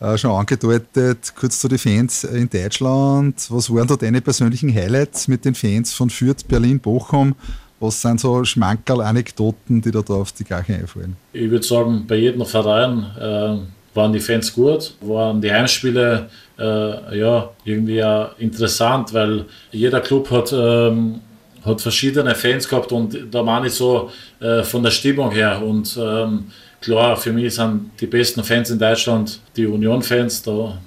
[0.00, 1.32] äh, schon angedeutet.
[1.34, 3.46] Kurz zu den Fans in Deutschland.
[3.48, 7.34] Was waren da deine persönlichen Highlights mit den Fans von Fürth, Berlin, Bochum?
[7.80, 11.16] Was sind so Schmankerl, Anekdoten, die da, da auf die Gache einfallen?
[11.32, 13.56] Ich würde sagen, bei jedem Verein äh,
[13.94, 16.28] waren die Fans gut, waren die Heimspiele
[16.58, 21.20] äh, ja, irgendwie ja interessant, weil jeder Club hat, ähm,
[21.64, 25.62] hat verschiedene Fans gehabt und da meine ich so äh, von der Stimmung her.
[25.62, 26.46] Und ähm,
[26.80, 30.78] klar, für mich sind die besten Fans in Deutschland die Union-Fans, da,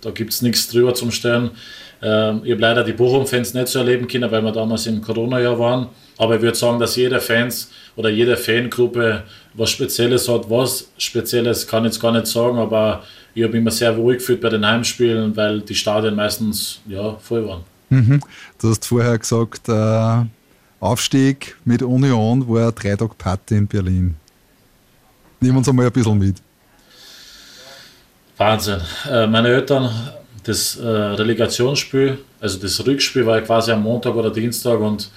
[0.00, 1.50] da gibt es nichts drüber zum Stellen.
[2.02, 5.58] Ähm, ich habe leider die Bochum-Fans nicht so erleben können, weil wir damals im Corona-Jahr
[5.58, 5.88] waren.
[6.16, 10.48] Aber ich würde sagen, dass jeder Fans oder jede Fangruppe was Spezielles hat.
[10.48, 13.02] Was Spezielles kann ich jetzt gar nicht sagen, aber
[13.34, 17.46] ich habe immer sehr ruhig gefühlt bei den Heimspielen, weil die Stadien meistens ja, voll
[17.46, 17.62] waren.
[17.88, 18.20] Mhm.
[18.60, 20.24] Du hast vorher gesagt, äh,
[20.80, 24.14] Aufstieg mit Union war drei Tage Party in Berlin.
[25.40, 26.36] Nehmen uns einmal ein bisschen mit.
[28.36, 28.80] Wahnsinn.
[29.10, 29.90] Äh, meine Eltern,
[30.44, 35.10] das äh, Relegationsspiel, also das Rückspiel war quasi am Montag oder Dienstag und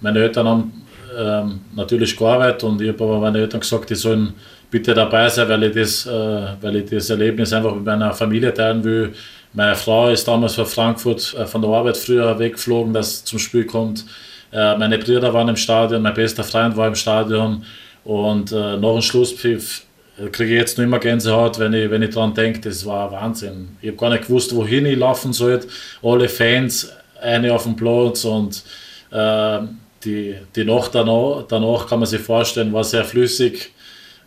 [0.00, 0.85] meine Eltern haben
[1.16, 4.34] ähm, natürlich gearbeitet und ich habe aber meinen Eltern gesagt, die sollen
[4.70, 8.52] bitte dabei sein, weil ich, das, äh, weil ich das Erlebnis einfach mit meiner Familie
[8.52, 9.12] teilen will.
[9.52, 13.64] Meine Frau ist damals von Frankfurt äh, von der Arbeit früher weggeflogen, dass zum Spiel
[13.64, 14.04] kommt.
[14.52, 17.64] Äh, meine Brüder waren im Stadion, mein bester Freund war im Stadion
[18.04, 19.82] und äh, nach dem Schlusspfiff
[20.18, 23.10] äh, kriege ich jetzt noch immer Gänsehaut, wenn ich, wenn ich daran denke, das war
[23.12, 23.76] Wahnsinn.
[23.80, 25.68] Ich habe gar nicht gewusst, wohin ich laufen sollte.
[26.02, 28.62] Alle Fans, eine auf dem Platz und
[29.10, 29.58] äh,
[30.06, 33.72] die, die Nacht danach, danach kann man sich vorstellen, war sehr flüssig.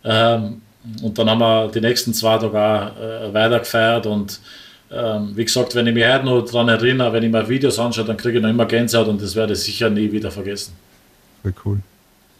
[0.04, 0.62] Ähm,
[1.02, 4.40] und dann haben wir die nächsten zwei Tage auch äh, weitergefeiert und
[4.92, 8.04] ähm, wie gesagt, wenn ich mich heute noch daran erinnere, wenn ich mir Videos anschaue,
[8.04, 10.72] dann kriege ich noch immer Gänsehaut und das werde ich sicher nie wieder vergessen.
[11.42, 11.78] Voll cool.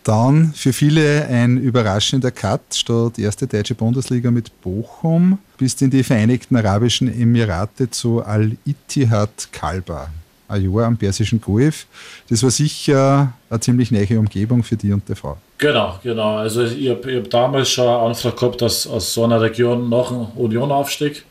[0.03, 6.03] Dann für viele ein überraschender Cut statt erste deutsche Bundesliga mit Bochum bis in die
[6.03, 10.09] Vereinigten Arabischen Emirate zu Al-Ittihad Kalba.
[10.51, 11.87] Ein Jahr am Persischen Golf.
[12.29, 15.37] Das war sicher eine ziemlich neue Umgebung für die und die Frau.
[15.59, 16.39] Genau, genau.
[16.39, 20.11] Also ich habe hab damals schon eine Anfrage gehabt, dass aus so einer Region noch
[20.11, 21.25] ein Union-Aufstieg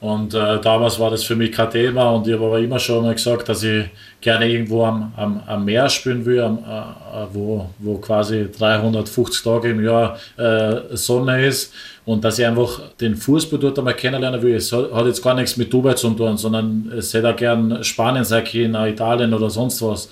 [0.00, 3.02] und äh, damals war das für mich kein Thema und ich habe aber immer schon
[3.02, 3.86] mal gesagt, dass ich
[4.20, 9.70] gerne irgendwo am, am, am Meer spielen will, am, äh, wo, wo quasi 350 Tage
[9.70, 11.72] im Jahr äh, Sonne ist
[12.04, 14.54] und dass ich einfach den Fußball dort einmal kennenlernen will.
[14.54, 18.24] Es hat jetzt gar nichts mit Dubai zu tun, sondern es hätte auch gern Spanien
[18.24, 20.10] sein können, Italien oder sonst was.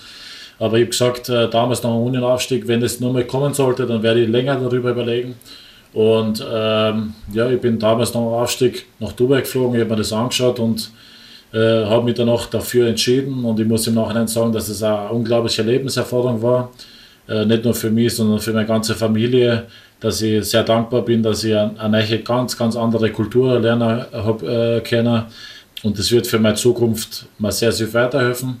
[0.57, 3.85] Aber ich habe gesagt, äh, damals noch ein Unionaufstieg, wenn es nur mal kommen sollte,
[3.85, 5.35] dann werde ich länger darüber überlegen.
[5.95, 9.95] Und ähm, ja, ich bin damals noch am Aufstieg nach Dubai geflogen, ich habe mir
[9.95, 10.91] das angeschaut und
[11.53, 13.45] äh, habe mich dann auch dafür entschieden.
[13.45, 16.69] Und ich muss im Nachhinein sagen, dass es eine unglaubliche Lebenserfahrung war.
[17.29, 19.67] Äh, nicht nur für mich, sondern für meine ganze Familie.
[20.01, 24.81] Dass ich sehr dankbar bin, dass ich eine, eine ganz, ganz andere Kultur lernen habe
[24.81, 25.23] äh, können.
[25.81, 28.59] Und das wird für meine Zukunft mal sehr, sehr weiterhelfen.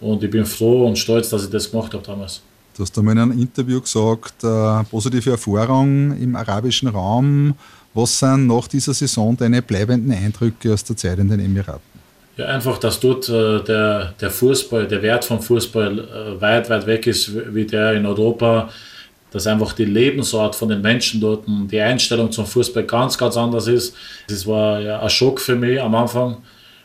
[0.00, 2.42] Und ich bin froh und stolz, dass ich das gemacht habe damals.
[2.76, 7.54] Du hast einmal in einem Interview gesagt, äh, positive Erfahrung im arabischen Raum.
[7.92, 11.92] Was sind nach dieser Saison deine bleibenden Eindrücke aus der Zeit in den Emiraten?
[12.38, 16.86] Ja, einfach, dass dort äh, der, der Fußball, der Wert vom Fußball äh, weit, weit
[16.86, 18.70] weg ist, wie der in Europa.
[19.30, 23.66] Dass einfach die Lebensart von den Menschen dort, die Einstellung zum Fußball ganz, ganz anders
[23.66, 23.94] ist.
[24.28, 26.38] Das war ja ein Schock für mich am Anfang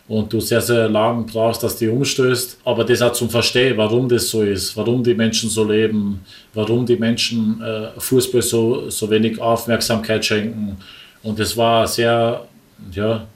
[0.08, 2.60] und du sehr, sehr lang brauchst, dass die umstößt.
[2.63, 6.22] Aber das auch zum Verstehen, warum das so ist, warum die Menschen so leben,
[6.54, 10.78] warum die Menschen äh, Fußball so, so wenig Aufmerksamkeit schenken.
[11.24, 12.46] Und das war sehr,
[12.91, 13.28] ja,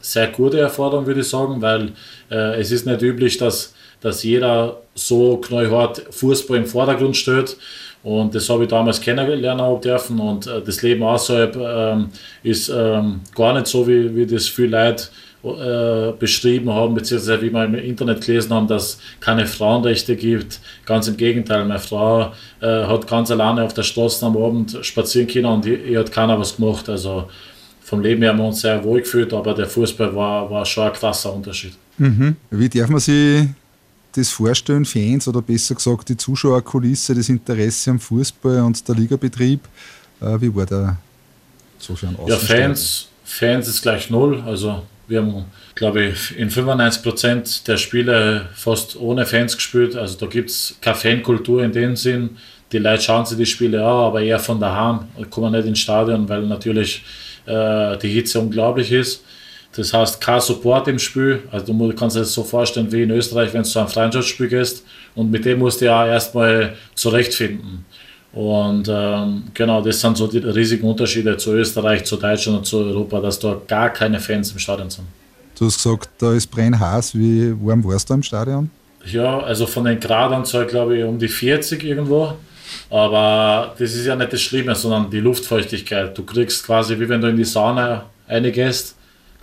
[0.00, 1.92] sehr gute Erfahrung, würde ich sagen, weil
[2.30, 7.56] äh, es ist nicht üblich, dass, dass jeder so knallhart Fußball im Vordergrund steht.
[8.02, 10.20] Und das habe ich damals kennenlernen dürfen.
[10.20, 12.08] Und äh, das Leben außerhalb ähm,
[12.42, 15.04] ist ähm, gar nicht so, wie, wie das viele Leute
[15.42, 20.60] äh, beschrieben haben, beziehungsweise wie wir im Internet gelesen haben, dass es keine Frauenrechte gibt.
[20.84, 25.28] Ganz im Gegenteil, meine Frau äh, hat ganz alleine auf der Straße am Abend spazieren
[25.28, 26.88] können und ihr hat keiner was gemacht.
[26.88, 27.28] Also
[27.82, 30.84] vom Leben her haben wir uns sehr wohl gefühlt, aber der Fußball war, war schon
[30.88, 31.72] ein krasser Unterschied.
[31.98, 32.36] Mhm.
[32.50, 33.48] Wie darf man sich
[34.12, 39.60] das vorstellen, Fans oder besser gesagt die Zuschauerkulisse, das Interesse am Fußball und der Ligabetrieb?
[40.20, 40.96] Äh, wie war da
[41.78, 44.42] so für ein Ja, Fans, Fans ist gleich null.
[44.46, 45.44] Also wir haben,
[45.74, 49.96] glaube ich, in 95 Prozent der Spiele fast ohne Fans gespielt.
[49.96, 52.38] Also da gibt es keine Fankultur in dem Sinn.
[52.72, 56.28] Die Leute schauen sich die Spiele an, aber eher von daheim, kommen nicht ins Stadion,
[56.28, 57.02] weil natürlich
[57.44, 59.24] äh, die Hitze unglaublich ist.
[59.74, 61.42] Das heißt, kein Support im Spiel.
[61.50, 64.48] Also du kannst dir das so vorstellen wie in Österreich, wenn du zu einem Freundschaftsspiel
[64.48, 67.84] gehst und mit dem musst du ja erstmal zurechtfinden.
[68.32, 72.78] Und ähm, genau, das sind so die riesigen Unterschiede zu Österreich, zu Deutschland und zu
[72.78, 75.06] Europa, dass da gar keine Fans im Stadion sind.
[75.58, 77.14] Du hast gesagt, da ist brennhaß.
[77.16, 78.70] Wie warm warst du im Stadion?
[79.04, 82.34] Ja, also von den Gradanzahl glaube ich um die 40 irgendwo.
[82.88, 86.16] Aber das ist ja nicht das Schlimme, sondern die Luftfeuchtigkeit.
[86.16, 88.94] Du kriegst quasi, wie wenn du in die Sauna reingehst,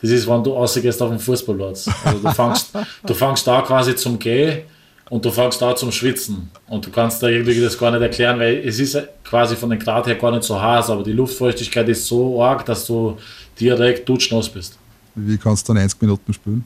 [0.02, 1.90] das ist, wenn du rausgehst auf dem Fußballplatz.
[2.06, 2.70] Also du fangst,
[3.06, 4.62] du fangst da quasi zum Gehen
[5.10, 6.50] und du fängst da zum Schwitzen.
[6.68, 9.80] Und du kannst da irgendwie das gar nicht erklären, weil es ist quasi von den
[9.80, 13.18] Grad her gar nicht so heiß, aber die Luftfeuchtigkeit ist so arg, dass du
[13.60, 14.78] direkt dutschnass bist.
[15.16, 16.66] Wie kannst du dann 90 Minuten spielen?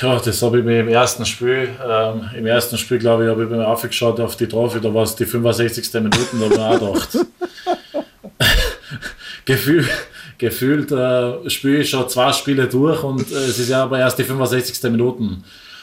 [0.00, 3.42] Ja, das habe ich mir im ersten Spiel, ähm, im ersten Spiel, glaube ich, habe
[3.42, 5.92] ich mir aufgeschaut auf die Trophy, da war es die 65.
[5.94, 7.18] Minute, da habe ich mir auch gedacht.
[9.44, 9.88] Gefühl,
[10.38, 14.16] gefühlt äh, spiele ich schon zwei Spiele durch und äh, es ist ja aber erst
[14.18, 14.80] die 65.
[14.92, 15.42] Minuten.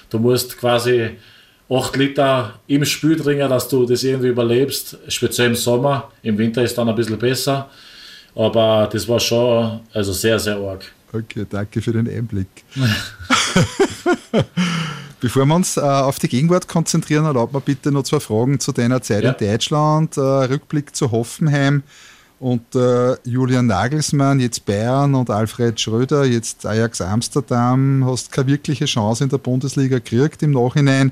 [0.10, 1.12] Du musst quasi
[1.70, 6.12] 8 Liter im Spiel trinken, dass du das irgendwie überlebst, speziell im Sommer.
[6.24, 7.70] Im Winter ist dann ein bisschen besser.
[8.36, 10.86] Aber das war schon also sehr, sehr arg.
[11.12, 12.48] Okay, danke für den Einblick.
[15.20, 18.72] Bevor wir uns äh, auf die Gegenwart konzentrieren, erlaubt mir bitte noch zwei Fragen zu
[18.72, 19.32] deiner Zeit ja.
[19.32, 20.16] in Deutschland.
[20.16, 21.82] Äh, Rückblick zu Hoffenheim
[22.40, 28.86] und äh, Julian Nagelsmann, jetzt Bayern und Alfred Schröder, jetzt Ajax Amsterdam, hast keine wirkliche
[28.86, 31.12] Chance in der Bundesliga gekriegt im Nachhinein.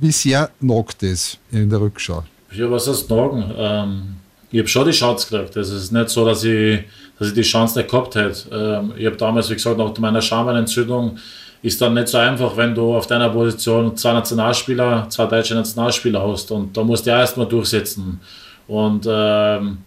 [0.00, 2.24] Wie sehr nagt es in der Rückschau?
[2.52, 3.52] Ja, was heißt nagen?
[3.56, 4.16] Ähm,
[4.50, 5.56] ich habe schon die Chance gekriegt.
[5.56, 6.80] Es ist nicht so, dass ich,
[7.18, 8.48] dass ich die Chance nicht gehabt hätte.
[8.52, 11.18] Ähm, ich habe damals, wie gesagt, nach meiner Schambein-Entzündung
[11.62, 16.22] ist dann nicht so einfach, wenn du auf deiner Position zwei Nationalspieler, zwei deutsche Nationalspieler
[16.26, 18.20] hast und da musst du erstmal durchsetzen.
[18.68, 19.78] Und ähm,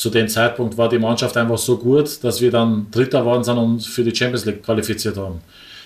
[0.00, 3.58] zu dem Zeitpunkt war die Mannschaft einfach so gut, dass wir dann Dritter geworden sind
[3.58, 5.42] und für die Champions League qualifiziert haben.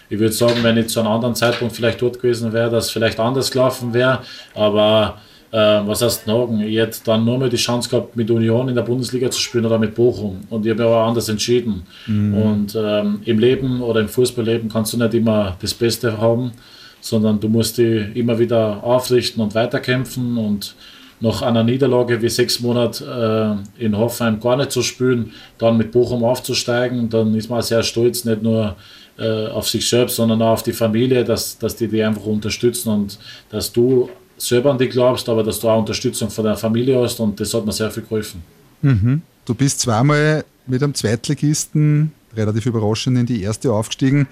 [0.09, 2.91] Ich würde sagen, wenn ich zu einem anderen Zeitpunkt vielleicht dort gewesen wäre, dass es
[2.93, 4.21] vielleicht anders gelaufen wäre,
[4.55, 5.19] aber
[5.51, 6.61] äh, was heißt Nagen?
[6.61, 9.67] Ich hätte dann nur mal die Chance gehabt, mit Union in der Bundesliga zu spielen
[9.67, 10.43] oder mit Bochum.
[10.49, 11.83] Und ich habe aber anders entschieden.
[12.07, 12.35] Mhm.
[12.37, 16.53] Und ähm, im Leben oder im Fußballleben kannst du nicht immer das Beste haben,
[17.01, 20.39] sondern du musst dich immer wieder aufrichten und weiterkämpfen.
[20.39, 20.77] Und
[21.25, 25.91] nach einer Niederlage wie sechs Monate äh, in Hoffenheim gar nicht zu spielen, dann mit
[25.91, 28.77] Bochum aufzusteigen, dann ist man sehr stolz, nicht nur
[29.19, 32.91] äh, auf sich selbst, sondern auch auf die Familie, dass, dass die die einfach unterstützen
[32.91, 33.19] und
[33.51, 37.19] dass du selber an dich glaubst, aber dass du auch Unterstützung von der Familie hast
[37.21, 38.43] und das hat mir sehr viel geholfen.
[38.83, 39.23] Mhm.
[39.47, 44.27] Du bist zweimal mit einem Zweitligisten relativ überraschend in die erste aufgestiegen.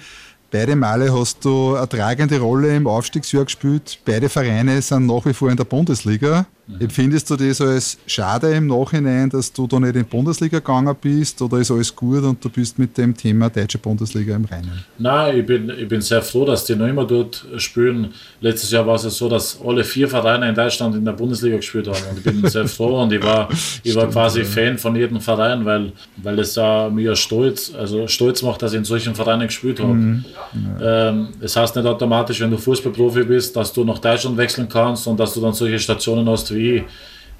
[0.50, 3.98] Beide Male hast du eine tragende Rolle im Aufstiegsjahr gespielt.
[4.04, 6.44] Beide Vereine sind nach wie vor in der Bundesliga.
[6.72, 6.80] Mhm.
[6.80, 10.94] Empfindest du das als schade im Nachhinein, dass du da nicht in die Bundesliga gegangen
[11.00, 14.84] bist oder ist alles gut und du bist mit dem Thema Deutsche Bundesliga im Reinen?
[14.98, 18.12] Nein, ich bin, ich bin sehr froh, dass die noch immer dort spielen.
[18.40, 21.88] Letztes Jahr war es so, dass alle vier Vereine in Deutschland in der Bundesliga gespielt
[21.88, 23.48] haben und ich bin sehr froh und ich war,
[23.82, 24.44] ich war quasi ja.
[24.44, 28.78] Fan von jedem Verein, weil, weil es ja mir stolz, also stolz macht, dass ich
[28.78, 29.94] in solchen Vereinen gespielt habe.
[29.94, 30.24] Mhm.
[30.80, 31.08] Ja.
[31.08, 35.06] Ähm, das heißt nicht automatisch, wenn du Fußballprofi bist, dass du nach Deutschland wechseln kannst
[35.06, 36.82] und dass du dann solche Stationen hast wie ich.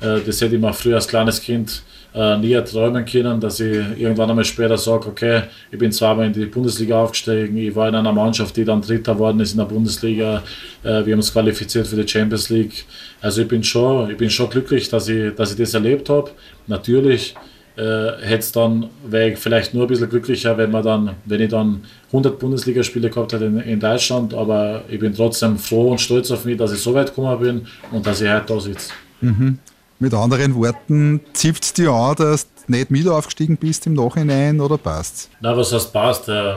[0.01, 1.83] Äh, das hätte ich mir früher als kleines Kind
[2.15, 6.33] äh, nie träumen können, dass ich irgendwann einmal später sage, okay, ich bin zweimal in
[6.33, 9.65] die Bundesliga aufgestiegen, ich war in einer Mannschaft, die dann Dritter geworden ist in der
[9.65, 10.43] Bundesliga,
[10.83, 12.85] äh, wir haben uns qualifiziert für die Champions League.
[13.21, 16.31] Also ich bin schon, ich bin schon glücklich, dass ich, dass ich das erlebt habe.
[16.67, 17.35] Natürlich
[17.77, 21.83] äh, dann, wäre ich vielleicht nur ein bisschen glücklicher, wenn man dann, wenn ich dann
[22.09, 26.45] 100 Bundesligaspiele gehabt hätte in, in, Deutschland, aber ich bin trotzdem froh und stolz auf
[26.45, 28.93] mich, dass ich so weit gekommen bin und dass ich heute da sitze.
[29.23, 29.59] Mhm.
[29.99, 34.61] Mit anderen Worten, zieht es dir an, dass du nicht mit aufgestiegen bist im Nachhinein
[34.61, 36.29] oder passt Na, was heißt passt?
[36.29, 36.55] Äh,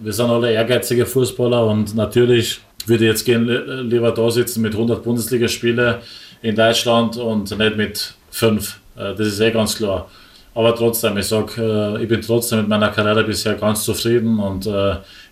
[0.00, 3.46] wir sind alle ehrgeizige Fußballer und natürlich würde ich jetzt gehen,
[3.88, 5.96] lieber da sitzen mit 100 Bundesligaspielen
[6.42, 8.80] in Deutschland und nicht mit 5.
[8.96, 10.10] Äh, das ist eh ganz klar.
[10.52, 14.68] Aber trotzdem, ich sage, äh, ich bin trotzdem mit meiner Karriere bisher ganz zufrieden und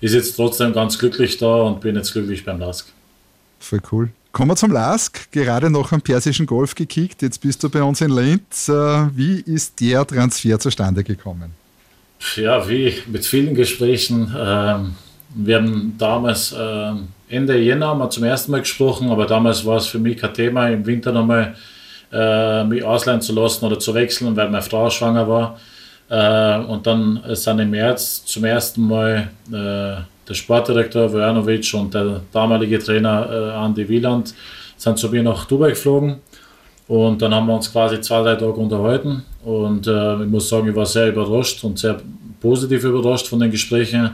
[0.00, 2.86] ich sitze trotzdem ganz glücklich da und bin jetzt glücklich beim LASK.
[3.58, 4.10] Voll cool.
[4.32, 5.30] Kommen wir zum Lask.
[5.32, 7.22] Gerade noch am persischen Golf gekickt.
[7.22, 8.68] Jetzt bist du bei uns in Linz.
[8.68, 8.72] Äh,
[9.16, 11.52] wie ist der Transfer zustande gekommen?
[12.36, 14.34] Ja, wie mit vielen Gesprächen.
[14.36, 14.94] Ähm,
[15.34, 19.86] wir haben damals ähm, Ende Jänner mal zum ersten Mal gesprochen, aber damals war es
[19.86, 21.54] für mich kein Thema, im Winter nochmal
[22.12, 25.58] äh, mich ausleihen zu lassen oder zu wechseln, weil meine Frau schwanger war.
[26.10, 29.30] Äh, und dann sind im März zum ersten Mal
[30.28, 34.34] der Sportdirektor Vojanovic und der damalige Trainer äh, Andy Wieland
[34.76, 36.16] sind zu mir nach Dubai geflogen.
[36.86, 39.22] Und dann haben wir uns quasi zwei, drei Tage unterhalten.
[39.44, 42.00] Und äh, ich muss sagen, ich war sehr überrascht und sehr
[42.40, 44.10] positiv überrascht von den Gesprächen,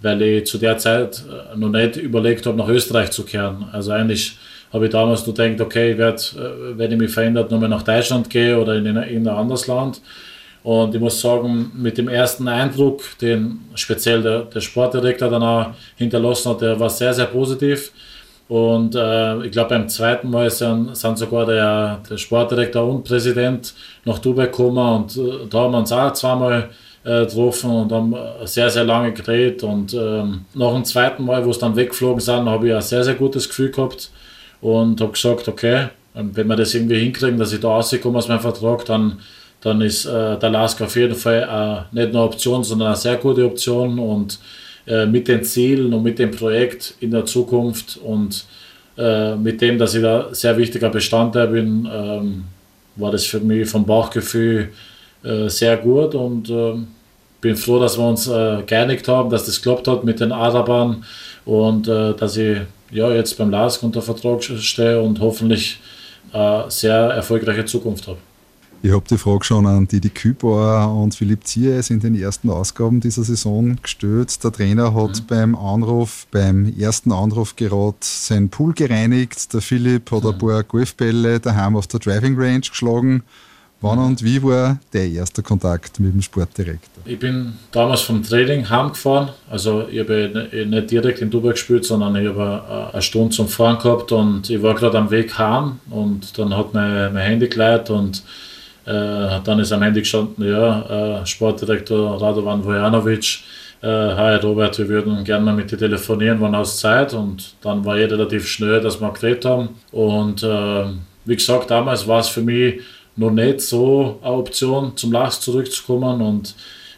[0.00, 3.66] weil ich zu der Zeit äh, noch nicht überlegt habe, nach Österreich zu kehren.
[3.72, 4.36] Also eigentlich
[4.72, 7.82] habe ich damals nur gedacht, okay, ich werde, äh, wenn ich mich verändert, nochmal nach
[7.82, 10.00] Deutschland gehe oder in, in ein anderes Land.
[10.62, 16.50] Und ich muss sagen, mit dem ersten Eindruck, den speziell der, der Sportdirektor auch hinterlassen
[16.50, 17.92] hat, der war sehr, sehr positiv.
[18.48, 23.72] Und äh, ich glaube, beim zweiten Mal sind, sind sogar der, der, Sportdirektor und Präsident
[24.04, 26.68] nach Dubai gekommen und äh, da haben wir uns auch zweimal
[27.04, 29.62] äh, getroffen und haben sehr, sehr lange geredet.
[29.62, 33.02] Und ähm, nach dem zweiten Mal, wo es dann weggeflogen sind, habe ich ein sehr,
[33.04, 34.10] sehr gutes Gefühl gehabt
[34.60, 38.40] und habe gesagt, okay, wenn wir das irgendwie hinkriegen, dass ich da rauskomme aus meinem
[38.40, 39.18] Vertrag, dann
[39.62, 42.96] dann ist äh, der Lask auf jeden Fall äh, nicht nur eine Option, sondern eine
[42.96, 44.38] sehr gute Option und
[44.86, 48.44] äh, mit den Zielen und mit dem Projekt in der Zukunft und
[48.98, 52.44] äh, mit dem, dass ich da sehr wichtiger Bestandteil bin, ähm,
[52.96, 54.70] war das für mich vom Bauchgefühl
[55.22, 56.88] äh, sehr gut und ähm,
[57.40, 61.04] bin froh, dass wir uns äh, geeinigt haben, dass das geklappt hat mit den Arabern
[61.44, 62.58] und dass ich
[62.92, 65.80] ja, jetzt beim LASK unter Vertrag stehe und hoffentlich
[66.32, 68.18] eine sehr erfolgreiche Zukunft habe.
[68.84, 72.98] Ich habe die Frage schon an Didi Kübauer und Philipp Zieres in den ersten Ausgaben
[72.98, 74.42] dieser Saison gestellt.
[74.42, 75.26] Der Trainer hat mhm.
[75.28, 79.54] beim Anruf, beim ersten Anruf gerade sein Pool gereinigt.
[79.54, 80.30] Der Philipp hat mhm.
[80.30, 83.22] ein paar Golfbälle daheim auf der Driving Range geschlagen.
[83.80, 84.04] Wann mhm.
[84.04, 87.04] und wie war der erste Kontakt mit dem Sportdirektor?
[87.04, 89.28] Ich bin damals vom Training heimgefahren.
[89.48, 93.78] Also ich habe nicht direkt in Dubai gespielt, sondern ich habe eine Stunde zum Fahren
[93.78, 97.90] gehabt und ich war gerade am Weg heim und dann hat mein, mein Handy geleitet
[97.90, 98.24] und
[98.84, 103.40] dann ist am Ende gestanden, ja, äh, Sportdirektor Radovan Vojanovic,
[103.82, 107.14] äh, hi Robert, wir würden gerne mal mit dir telefonieren, wann hast Zeit?
[107.14, 109.70] Und dann war eh relativ schnell, dass wir geredet haben.
[109.90, 110.84] Und äh,
[111.24, 112.80] wie gesagt, damals war es für mich
[113.16, 116.22] noch nicht so eine Option, zum Lachs zurückzukommen.
[116.22, 116.54] Und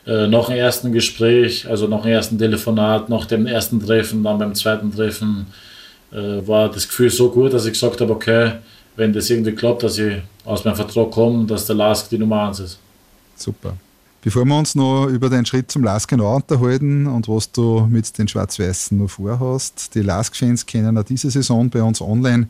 [0.07, 4.39] äh, nach dem ersten Gespräch, also nach dem ersten Telefonat, nach dem ersten Treffen, dann
[4.39, 5.47] beim zweiten Treffen,
[6.13, 8.53] äh, war das Gefühl so gut, dass ich gesagt habe, okay,
[8.97, 12.49] wenn das irgendwie klappt, dass ich aus meinem Vertrag komme, dass der Lask die Nummer
[12.49, 12.79] 1 ist.
[13.37, 13.77] Super.
[14.23, 18.17] Bevor wir uns noch über den Schritt zum Lask genau unterhalten und was du mit
[18.17, 22.49] den Schwarz-Weißen noch vorhast, die Lask-Fans können auch diese Saison bei uns online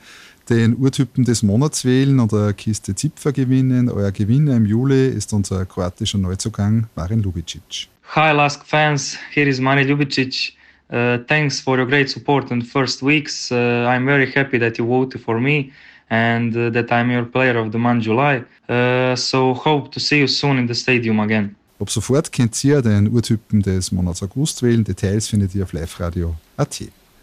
[0.48, 3.88] den Urtypen des Monats wählen und eine Kiste Zipfer gewinnen.
[3.88, 7.88] Euer Gewinner im Juli ist unser kroatischer Neuzugang Marin Lubicic.
[8.14, 10.52] Hi Lask fans, here is Marin Lubicic.
[10.92, 13.50] Uh, thanks for your great support in the first weeks.
[13.50, 15.72] Uh, I'm very happy that you voted for me
[16.10, 18.44] and uh, that I'm your player of the month July.
[18.68, 21.56] Uh, so hope to see you soon in the stadium again.
[21.80, 24.84] Ab sofort könnt ihr den Urtypen des Monats August wählen.
[24.84, 26.82] Details findet ihr auf liveradio.at.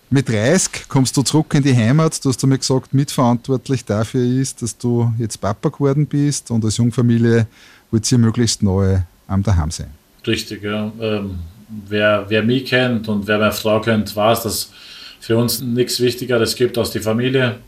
[0.09, 2.23] Mit 30 kommst du zurück in die Heimat.
[2.23, 6.75] Du hast mir gesagt, mitverantwortlich dafür ist, dass du jetzt Papa geworden bist und als
[6.75, 7.47] Jungfamilie
[7.91, 9.91] wollt ihr möglichst neu am daheim sein.
[10.27, 10.91] Richtig, ja.
[10.99, 11.39] Ähm,
[11.87, 14.71] wer, wer mich kennt und wer meine Frau kennt, weiß, dass
[15.21, 17.59] für uns nichts Wichtigeres gibt als die Familie.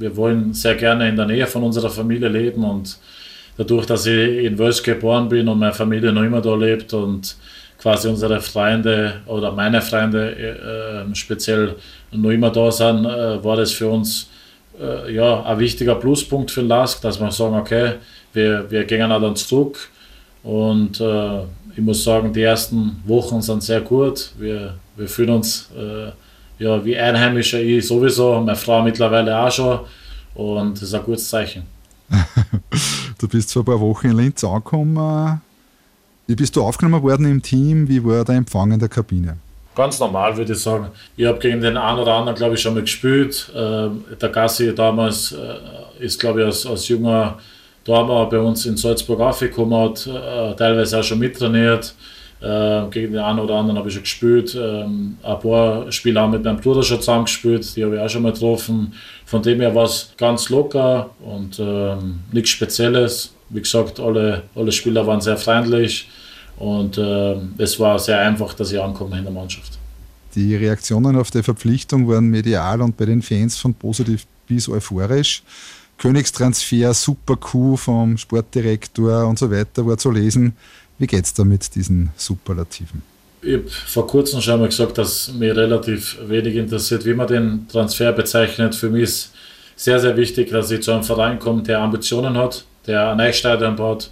[0.00, 2.98] Wir wollen sehr gerne in der Nähe von unserer Familie leben und
[3.56, 7.36] dadurch, dass ich in Wels geboren bin und meine Familie noch immer da lebt und
[7.78, 11.76] quasi unsere Freunde oder meine Freunde äh, speziell
[12.12, 14.28] noch immer da sind, äh, war das für uns
[14.80, 17.94] äh, ja, ein wichtiger Pluspunkt für LASK, dass wir sagen, okay,
[18.32, 19.90] wir, wir gehen auch dann zurück
[20.42, 21.40] und äh,
[21.76, 24.30] ich muss sagen, die ersten Wochen sind sehr gut.
[24.38, 26.10] Wir, wir fühlen uns äh,
[26.60, 29.80] ja, wie Einheimische, ich sowieso, meine Frau mittlerweile auch schon
[30.34, 31.64] und das ist ein gutes Zeichen.
[33.18, 35.40] du bist vor ein paar Wochen in Linz angekommen
[36.30, 37.88] wie bist du aufgenommen worden im Team?
[37.88, 39.36] Wie war der Empfang in der Kabine?
[39.74, 40.86] Ganz normal, würde ich sagen.
[41.16, 43.50] Ich habe gegen den einen oder anderen, glaube ich, schon mal gespielt.
[43.52, 47.36] Ähm, der Gassi damals äh, ist, glaube ich, als, als junger
[47.82, 51.96] Dormer bei uns in Salzburg aufgekommen, hat äh, teilweise auch schon mittrainiert.
[52.42, 54.56] Äh, gegen den einen oder anderen habe ich schon gespielt.
[54.58, 58.22] Ähm, ein paar Spiele haben mit meinem Bruder schon zusammengespielt, die habe ich auch schon
[58.22, 58.94] mal getroffen.
[59.26, 63.34] Von dem her war es ganz locker und ähm, nichts Spezielles.
[63.50, 66.08] Wie gesagt, alle, alle Spieler waren sehr freundlich.
[66.56, 69.78] Und äh, es war sehr einfach, dass ich ankomme in der Mannschaft.
[70.34, 75.42] Die Reaktionen auf die Verpflichtung waren medial und bei den Fans von positiv bis euphorisch.
[75.98, 80.54] Königstransfer, super Coup vom Sportdirektor und so weiter war zu lesen.
[81.00, 83.00] Wie geht es da mit diesen Superlativen?
[83.40, 87.66] Ich habe vor kurzem schon mal gesagt, dass mir relativ wenig interessiert, wie man den
[87.68, 88.74] Transfer bezeichnet.
[88.74, 89.32] Für mich ist
[89.76, 93.76] sehr, sehr wichtig, dass ich zu einem Verein komme, der Ambitionen hat, der ein Neustadion
[93.76, 94.10] baut,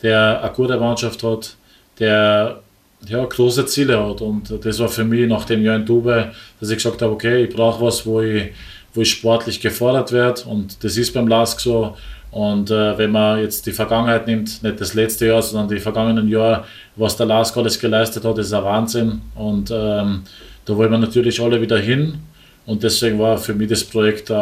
[0.00, 1.56] der eine gute Mannschaft hat,
[1.98, 2.60] der
[3.04, 4.20] ja, große Ziele hat.
[4.20, 7.46] Und das war für mich nach dem Jahr in Dubai, dass ich gesagt habe, okay,
[7.46, 8.52] ich brauche was, wo ich,
[8.94, 10.42] wo ich sportlich gefordert werde.
[10.44, 11.96] Und das ist beim LASK so.
[12.30, 16.28] Und äh, wenn man jetzt die Vergangenheit nimmt, nicht das letzte Jahr, sondern die vergangenen
[16.28, 16.64] Jahre,
[16.96, 19.22] was der LASK alles geleistet hat, ist ein Wahnsinn.
[19.34, 20.22] Und ähm,
[20.64, 22.18] da wollen wir natürlich alle wieder hin.
[22.66, 24.34] Und deswegen war für mich das Projekt, äh,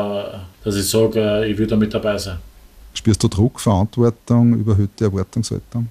[0.65, 2.39] dass ich sage, äh, ich will da mit dabei sein.
[2.93, 5.89] Spürst du Druck, Verantwortung, überhöhte Erwartungshaltung?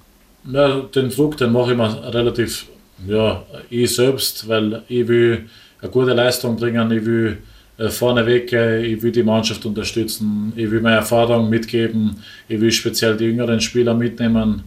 [0.52, 2.66] Ja, den Druck, den mache ich mir relativ,
[3.06, 5.48] ja, ich selbst, weil ich will
[5.80, 7.38] eine gute Leistung bringen, ich will
[7.78, 12.16] äh, vorne weg, ich will die Mannschaft unterstützen, ich will meine Erfahrung mitgeben,
[12.48, 14.62] ich will speziell die jüngeren Spieler mitnehmen,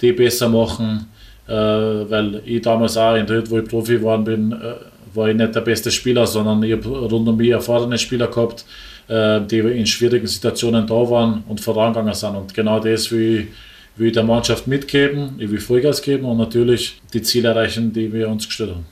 [0.00, 1.06] die besser machen,
[1.46, 4.74] äh, weil ich damals auch in Dritt, wo ich Profi geworden bin, äh,
[5.14, 8.64] war ich nicht der beste Spieler, sondern ich habe rund um mich erfahrene Spieler gehabt,
[9.08, 12.34] die in schwierigen Situationen da waren und vorangegangen sind.
[12.34, 13.46] Und genau das will ich
[13.96, 18.12] will ich der Mannschaft mitgeben, ich will Vollgas geben und natürlich die Ziele erreichen, die
[18.12, 18.86] wir uns gestellt haben.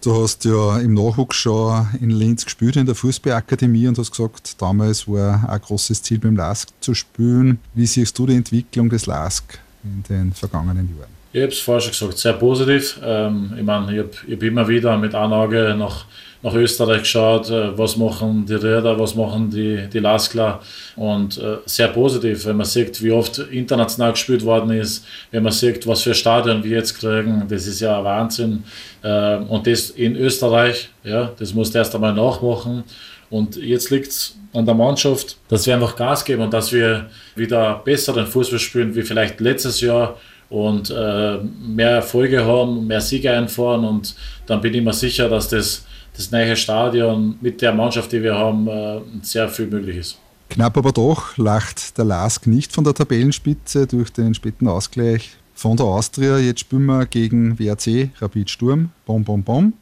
[0.00, 4.62] Du hast ja im Nachwuchs schon in Linz gespielt in der Fußballakademie und hast gesagt,
[4.62, 7.58] damals war ein großes Ziel beim LASK zu spielen.
[7.74, 11.10] Wie siehst du die Entwicklung des LASK in den vergangenen Jahren?
[11.32, 13.00] Ich habe es vorher schon gesagt, sehr positiv.
[13.02, 16.04] Ähm, ich meine, ich habe hab immer wieder mit einer Auge nach
[16.42, 20.60] nach Österreich geschaut, äh, was machen die Räder, was machen die, die Laskler
[20.96, 25.52] und äh, sehr positiv, wenn man sieht, wie oft international gespielt worden ist, wenn man
[25.52, 28.64] sieht, was für Stadien wir jetzt kriegen, das ist ja Wahnsinn.
[29.02, 32.84] Äh, und das in Österreich, ja, das muss erst einmal nachmachen.
[33.30, 37.10] Und jetzt liegt es an der Mannschaft, dass wir einfach Gas geben und dass wir
[37.34, 40.16] wieder besseren Fußball spielen wie vielleicht letztes Jahr
[40.48, 43.84] und äh, mehr Erfolge haben, mehr Siege einfahren.
[43.84, 44.14] Und
[44.46, 45.84] dann bin ich mir sicher, dass das
[46.18, 50.18] das neue Stadion mit der Mannschaft, die wir haben, äh, sehr viel möglich ist.
[50.50, 55.76] Knapp aber doch lacht der Lask nicht von der Tabellenspitze durch den späten Ausgleich von
[55.76, 56.38] der Austria.
[56.38, 58.90] Jetzt spielen wir gegen WRC Rapid Sturm.
[59.06, 59.72] Bom, bom, bom.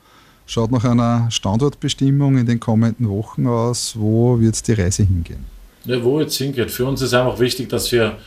[0.47, 3.95] Schaut nach einer Standortbestimmung in den kommenden Wochen aus.
[3.97, 5.45] Wo wird die Reise hingehen?
[5.85, 6.71] Ja, wo jetzt hingeht.
[6.71, 8.19] Für uns ist einfach wichtig, dass wir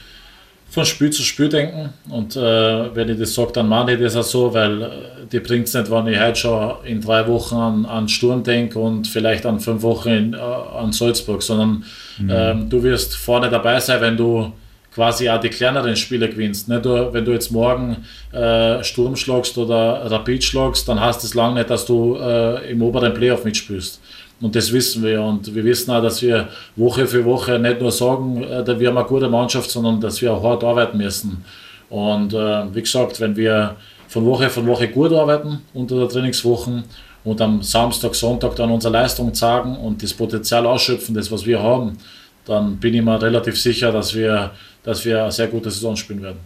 [0.70, 1.90] von Spiel zu Spiel denken.
[2.10, 4.88] Und äh, wenn ich das sage, dann meine ich das auch so, weil äh,
[5.32, 8.80] die bringt es nicht, wenn ich heute schon in drei Wochen an, an Sturm denke
[8.80, 11.84] und vielleicht an fünf Wochen in, äh, an Salzburg, sondern
[12.20, 12.30] mhm.
[12.32, 14.52] ähm, du wirst vorne dabei sein, wenn du
[14.94, 16.68] quasi auch die kleineren Spiele gewinnst.
[16.68, 21.34] Nicht nur, wenn du jetzt morgen äh, Sturm schlagst oder Rapid schlagst, dann heißt das
[21.36, 24.02] lange nicht, dass du äh, im oberen Playoff mitspielst.
[24.42, 25.22] Und das wissen wir.
[25.22, 28.98] Und wir wissen auch, dass wir Woche für Woche nicht nur sagen, äh, wir haben
[28.98, 31.44] eine gute Mannschaft, sondern dass wir auch hart arbeiten müssen.
[31.90, 33.76] Und äh, wie gesagt, wenn wir
[34.08, 36.84] von Woche für Woche gut arbeiten unter der Trainingswoche
[37.24, 41.62] und am Samstag, Sonntag dann unsere Leistung zeigen und das Potenzial ausschöpfen, das was wir
[41.62, 41.98] haben,
[42.46, 44.52] dann bin ich mir relativ sicher, dass wir,
[44.84, 46.40] dass wir eine sehr gute Saison spielen werden.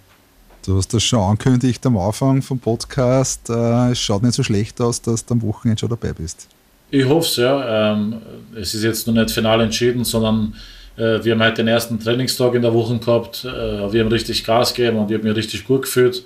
[0.65, 3.49] Du hast das schon angekündigt am Anfang vom Podcast.
[3.49, 6.47] Äh, es schaut nicht so schlecht aus, dass du am Wochenende schon dabei bist.
[6.93, 7.93] Ich hoffe es, ja.
[7.93, 8.21] Ähm,
[8.55, 10.53] es ist jetzt noch nicht final entschieden, sondern
[10.95, 13.43] äh, wir haben heute den ersten Trainingstag in der Woche gehabt.
[13.45, 16.23] Äh, wir haben richtig Gas gegeben und ich habe mich richtig gut gefühlt.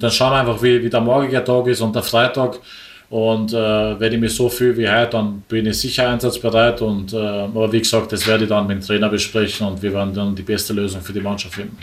[0.00, 2.58] Dann schauen wir einfach, wie, wie der morgige Tag ist und der Freitag.
[3.10, 6.82] Und äh, wenn ich mich so fühle wie heute, dann bin ich sicher einsatzbereit.
[6.82, 9.94] Und, äh, aber wie gesagt, das werde ich dann mit dem Trainer besprechen und wir
[9.94, 11.78] werden dann die beste Lösung für die Mannschaft finden.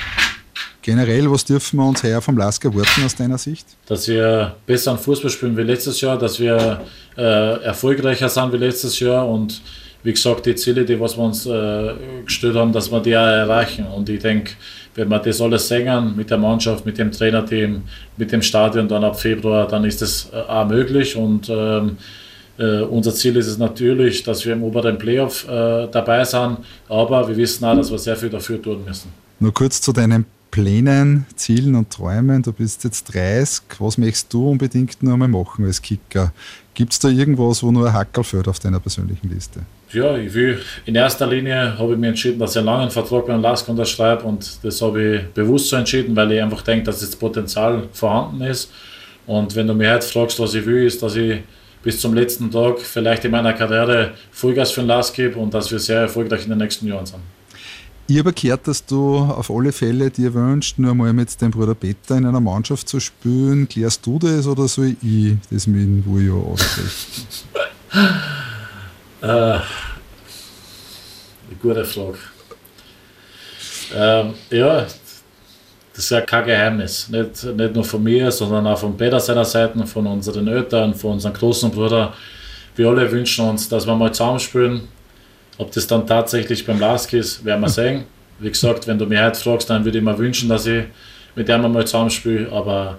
[0.86, 3.66] Generell, was dürfen wir uns her vom Lasker erwarten aus deiner Sicht?
[3.88, 6.80] Dass wir besser an Fußball spielen wie letztes Jahr, dass wir
[7.18, 9.64] äh, erfolgreicher sind wie letztes Jahr und
[10.04, 13.26] wie gesagt, die Ziele, die was wir uns äh, gestellt haben, dass wir die auch
[13.26, 13.88] erreichen.
[13.88, 14.52] Und ich denke,
[14.94, 17.82] wenn wir das alles singen mit der Mannschaft, mit dem Trainerteam,
[18.16, 21.16] mit dem Stadion dann ab Februar, dann ist das äh, auch möglich.
[21.16, 21.98] Und ähm,
[22.60, 27.28] äh, unser Ziel ist es natürlich, dass wir im oberen Playoff äh, dabei sind, aber
[27.28, 29.12] wir wissen auch, dass wir sehr viel dafür tun müssen.
[29.40, 30.26] Nur kurz zu deinem
[30.56, 32.41] Plänen, Zielen und Träumen?
[32.41, 33.66] Du bist jetzt 30.
[33.80, 36.32] Was möchtest du unbedingt nur einmal machen als Kicker?
[36.74, 39.64] Gibt es da irgendwas, wo nur ein Hackel fällt auf deiner persönlichen Liste?
[39.91, 43.26] Ja, ich will, in erster Linie habe ich mir entschieden, dass ich einen langen Vertrag
[43.26, 47.01] beim LASK unterschreibe und das habe ich bewusst so entschieden, weil ich einfach denke, dass
[47.01, 48.72] das Potenzial vorhanden ist.
[49.28, 51.41] Und wenn du mich heute fragst, was ich will, ist, dass ich
[51.84, 55.70] bis zum letzten Tag vielleicht in meiner Karriere Vollgas für den LASK gebe und dass
[55.70, 57.20] wir sehr erfolgreich in den nächsten Jahren sind.
[58.08, 61.74] Ich habe gehört, dass du auf alle Fälle dir wünschst, nur mal mit dem Bruder
[61.74, 63.68] Peter in einer Mannschaft zu spielen.
[63.68, 67.28] Klärst du das oder soll ich das mit dem Wujo aussprechen?
[69.22, 69.62] äh, eine
[71.60, 72.20] gute Frage.
[73.95, 74.99] Ähm, ja, das
[76.03, 77.10] ist ja kein Geheimnis.
[77.10, 81.14] Nicht, nicht nur von mir, sondern auch von Peter seiner Seite, von unseren Eltern, von
[81.14, 82.14] unserem großen Bruder.
[82.76, 84.95] Wir alle wünschen uns, dass wir mal zusammenspielen
[85.58, 88.03] ob das dann tatsächlich beim Lask ist, werden wir sehen.
[88.39, 90.84] Wie gesagt, wenn du mich heute fragst, dann würde ich mir wünschen, dass ich
[91.36, 92.97] mit dem mal zusammenspiele, aber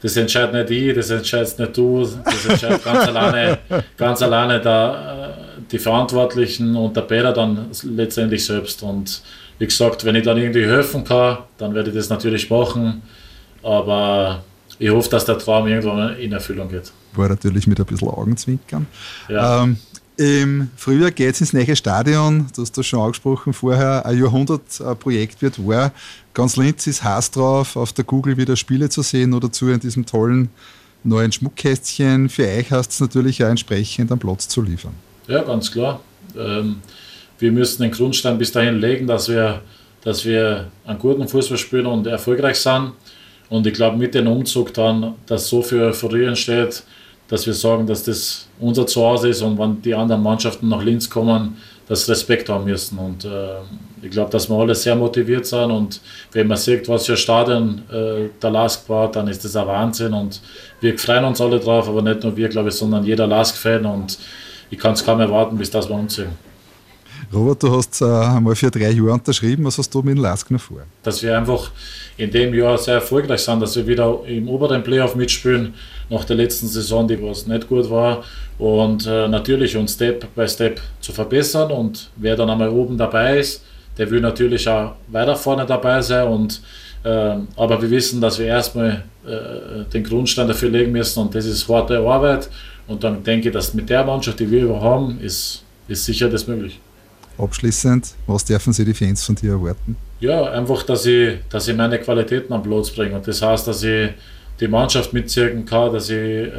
[0.00, 3.58] das entscheidet nicht ich, das entscheidet nicht du, das entscheidet ganz alleine,
[3.96, 8.82] ganz alleine der, äh, die Verantwortlichen und der Peter dann letztendlich selbst.
[8.82, 9.22] Und
[9.58, 13.02] wie gesagt, wenn ich dann irgendwie helfen kann, dann werde ich das natürlich machen,
[13.62, 14.42] aber
[14.78, 16.90] ich hoffe, dass der Traum irgendwann in Erfüllung geht.
[17.14, 18.86] War natürlich mit ein bisschen Augenzwinkern.
[19.28, 19.62] Ja.
[19.62, 19.76] Ähm,
[20.22, 25.42] im Frühjahr geht es ins neue Stadion, du hast das schon angesprochen vorher, ein Jahrhundertprojekt
[25.42, 25.90] wird wahr.
[26.32, 29.80] Ganz Linz ist heiß drauf, auf der Google wieder Spiele zu sehen oder zu in
[29.80, 30.48] diesem tollen
[31.02, 32.28] neuen Schmuckkästchen.
[32.28, 34.94] Für euch heißt es natürlich auch entsprechend am Platz zu liefern.
[35.26, 36.00] Ja, ganz klar.
[36.38, 36.76] Ähm,
[37.40, 39.60] wir müssen den Grundstein bis dahin legen, dass wir,
[40.04, 42.92] dass wir einen guten Fußball spielen und erfolgreich sind.
[43.48, 46.84] Und ich glaube, mit dem Umzug dann, dass so viel Euphorie entsteht,
[47.32, 51.08] dass wir sagen, dass das unser Zuhause ist und wenn die anderen Mannschaften nach Linz
[51.08, 51.56] kommen,
[51.88, 52.98] dass Respekt haben müssen.
[52.98, 53.54] Und äh,
[54.02, 56.02] ich glaube, dass wir alle sehr motiviert sind und
[56.32, 60.12] wenn man sieht, was für Stadion äh, der LASK baut, dann ist das ein Wahnsinn
[60.12, 60.42] und
[60.82, 64.18] wir freuen uns alle drauf, aber nicht nur wir, glaube ich, sondern jeder LASK-Fan und
[64.68, 66.36] ich kann es kaum erwarten, bis das wir umziehen.
[67.32, 69.64] Robert, du hast äh, einmal für drei Jahre unterschrieben.
[69.64, 70.82] Was hast du mit dem Lask noch vor?
[71.02, 71.70] Dass wir einfach
[72.18, 75.72] in dem Jahr sehr erfolgreich sind, dass wir wieder im oberen Playoff mitspielen,
[76.12, 78.22] nach der letzten Saison, die was nicht gut war.
[78.58, 81.72] Und äh, natürlich uns Step by Step zu verbessern.
[81.72, 83.62] Und wer dann einmal oben dabei ist,
[83.96, 86.28] der will natürlich auch weiter vorne dabei sein.
[86.28, 86.62] Und,
[87.04, 91.20] äh, aber wir wissen, dass wir erstmal äh, den Grundstein dafür legen müssen.
[91.20, 92.48] Und das ist harte Arbeit.
[92.86, 96.46] Und dann denke ich, dass mit der Mannschaft, die wir haben, ist, ist sicher das
[96.46, 96.78] möglich.
[97.38, 99.96] Abschließend, was dürfen Sie die Fans von dir erwarten?
[100.20, 103.16] Ja, einfach, dass ich, dass ich meine Qualitäten am Platz bringe.
[103.16, 104.10] Und das heißt, dass ich
[104.60, 106.50] die Mannschaft mitziehen kann, dass ich äh,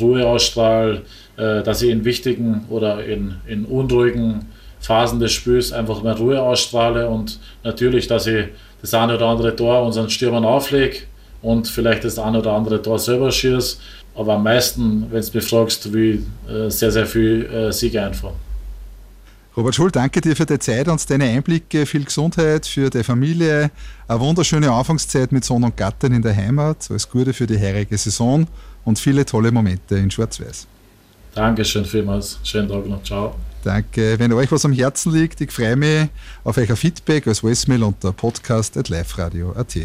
[0.00, 1.02] Ruhe ausstrahle,
[1.36, 4.46] äh, dass ich in wichtigen oder in, in unruhigen
[4.80, 8.46] Phasen des Spiels einfach mehr Ruhe ausstrahle und natürlich, dass ich
[8.80, 10.98] das eine oder andere Tor unseren Stürmern auflege
[11.40, 13.78] und vielleicht das eine oder andere Tor selber schieße.
[14.14, 18.02] Aber am meisten, wenn du mich fragst, will ich äh, sehr, sehr viel äh, Siege
[18.02, 18.36] einfahren.
[19.56, 21.86] Robert Schul, danke dir für die Zeit und deine Einblicke.
[21.86, 23.70] Viel Gesundheit für die Familie.
[24.08, 26.88] Eine wunderschöne Anfangszeit mit Sohn und Gattin in der Heimat.
[26.90, 28.46] Alles Gute für die heurige Saison
[28.84, 30.66] und viele tolle Momente in Schwarz-Weiß.
[31.34, 32.38] Dankeschön vielmals.
[32.42, 33.02] Schönen Tag noch.
[33.04, 33.36] Ciao.
[33.62, 34.18] Danke.
[34.18, 36.08] Wenn euch was am Herzen liegt, ich freue mich
[36.42, 39.76] auf euer Feedback als Voicemail unter podcast.liferadio.at.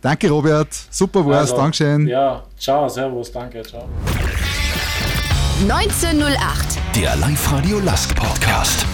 [0.00, 0.68] Danke, Robert.
[0.90, 1.50] Super war's.
[1.50, 2.06] Also, Dankeschön.
[2.06, 3.88] Ja, ciao, servus, danke, ciao.
[5.62, 6.78] 1908.
[6.96, 8.86] Der Live-Radio Last Podcast.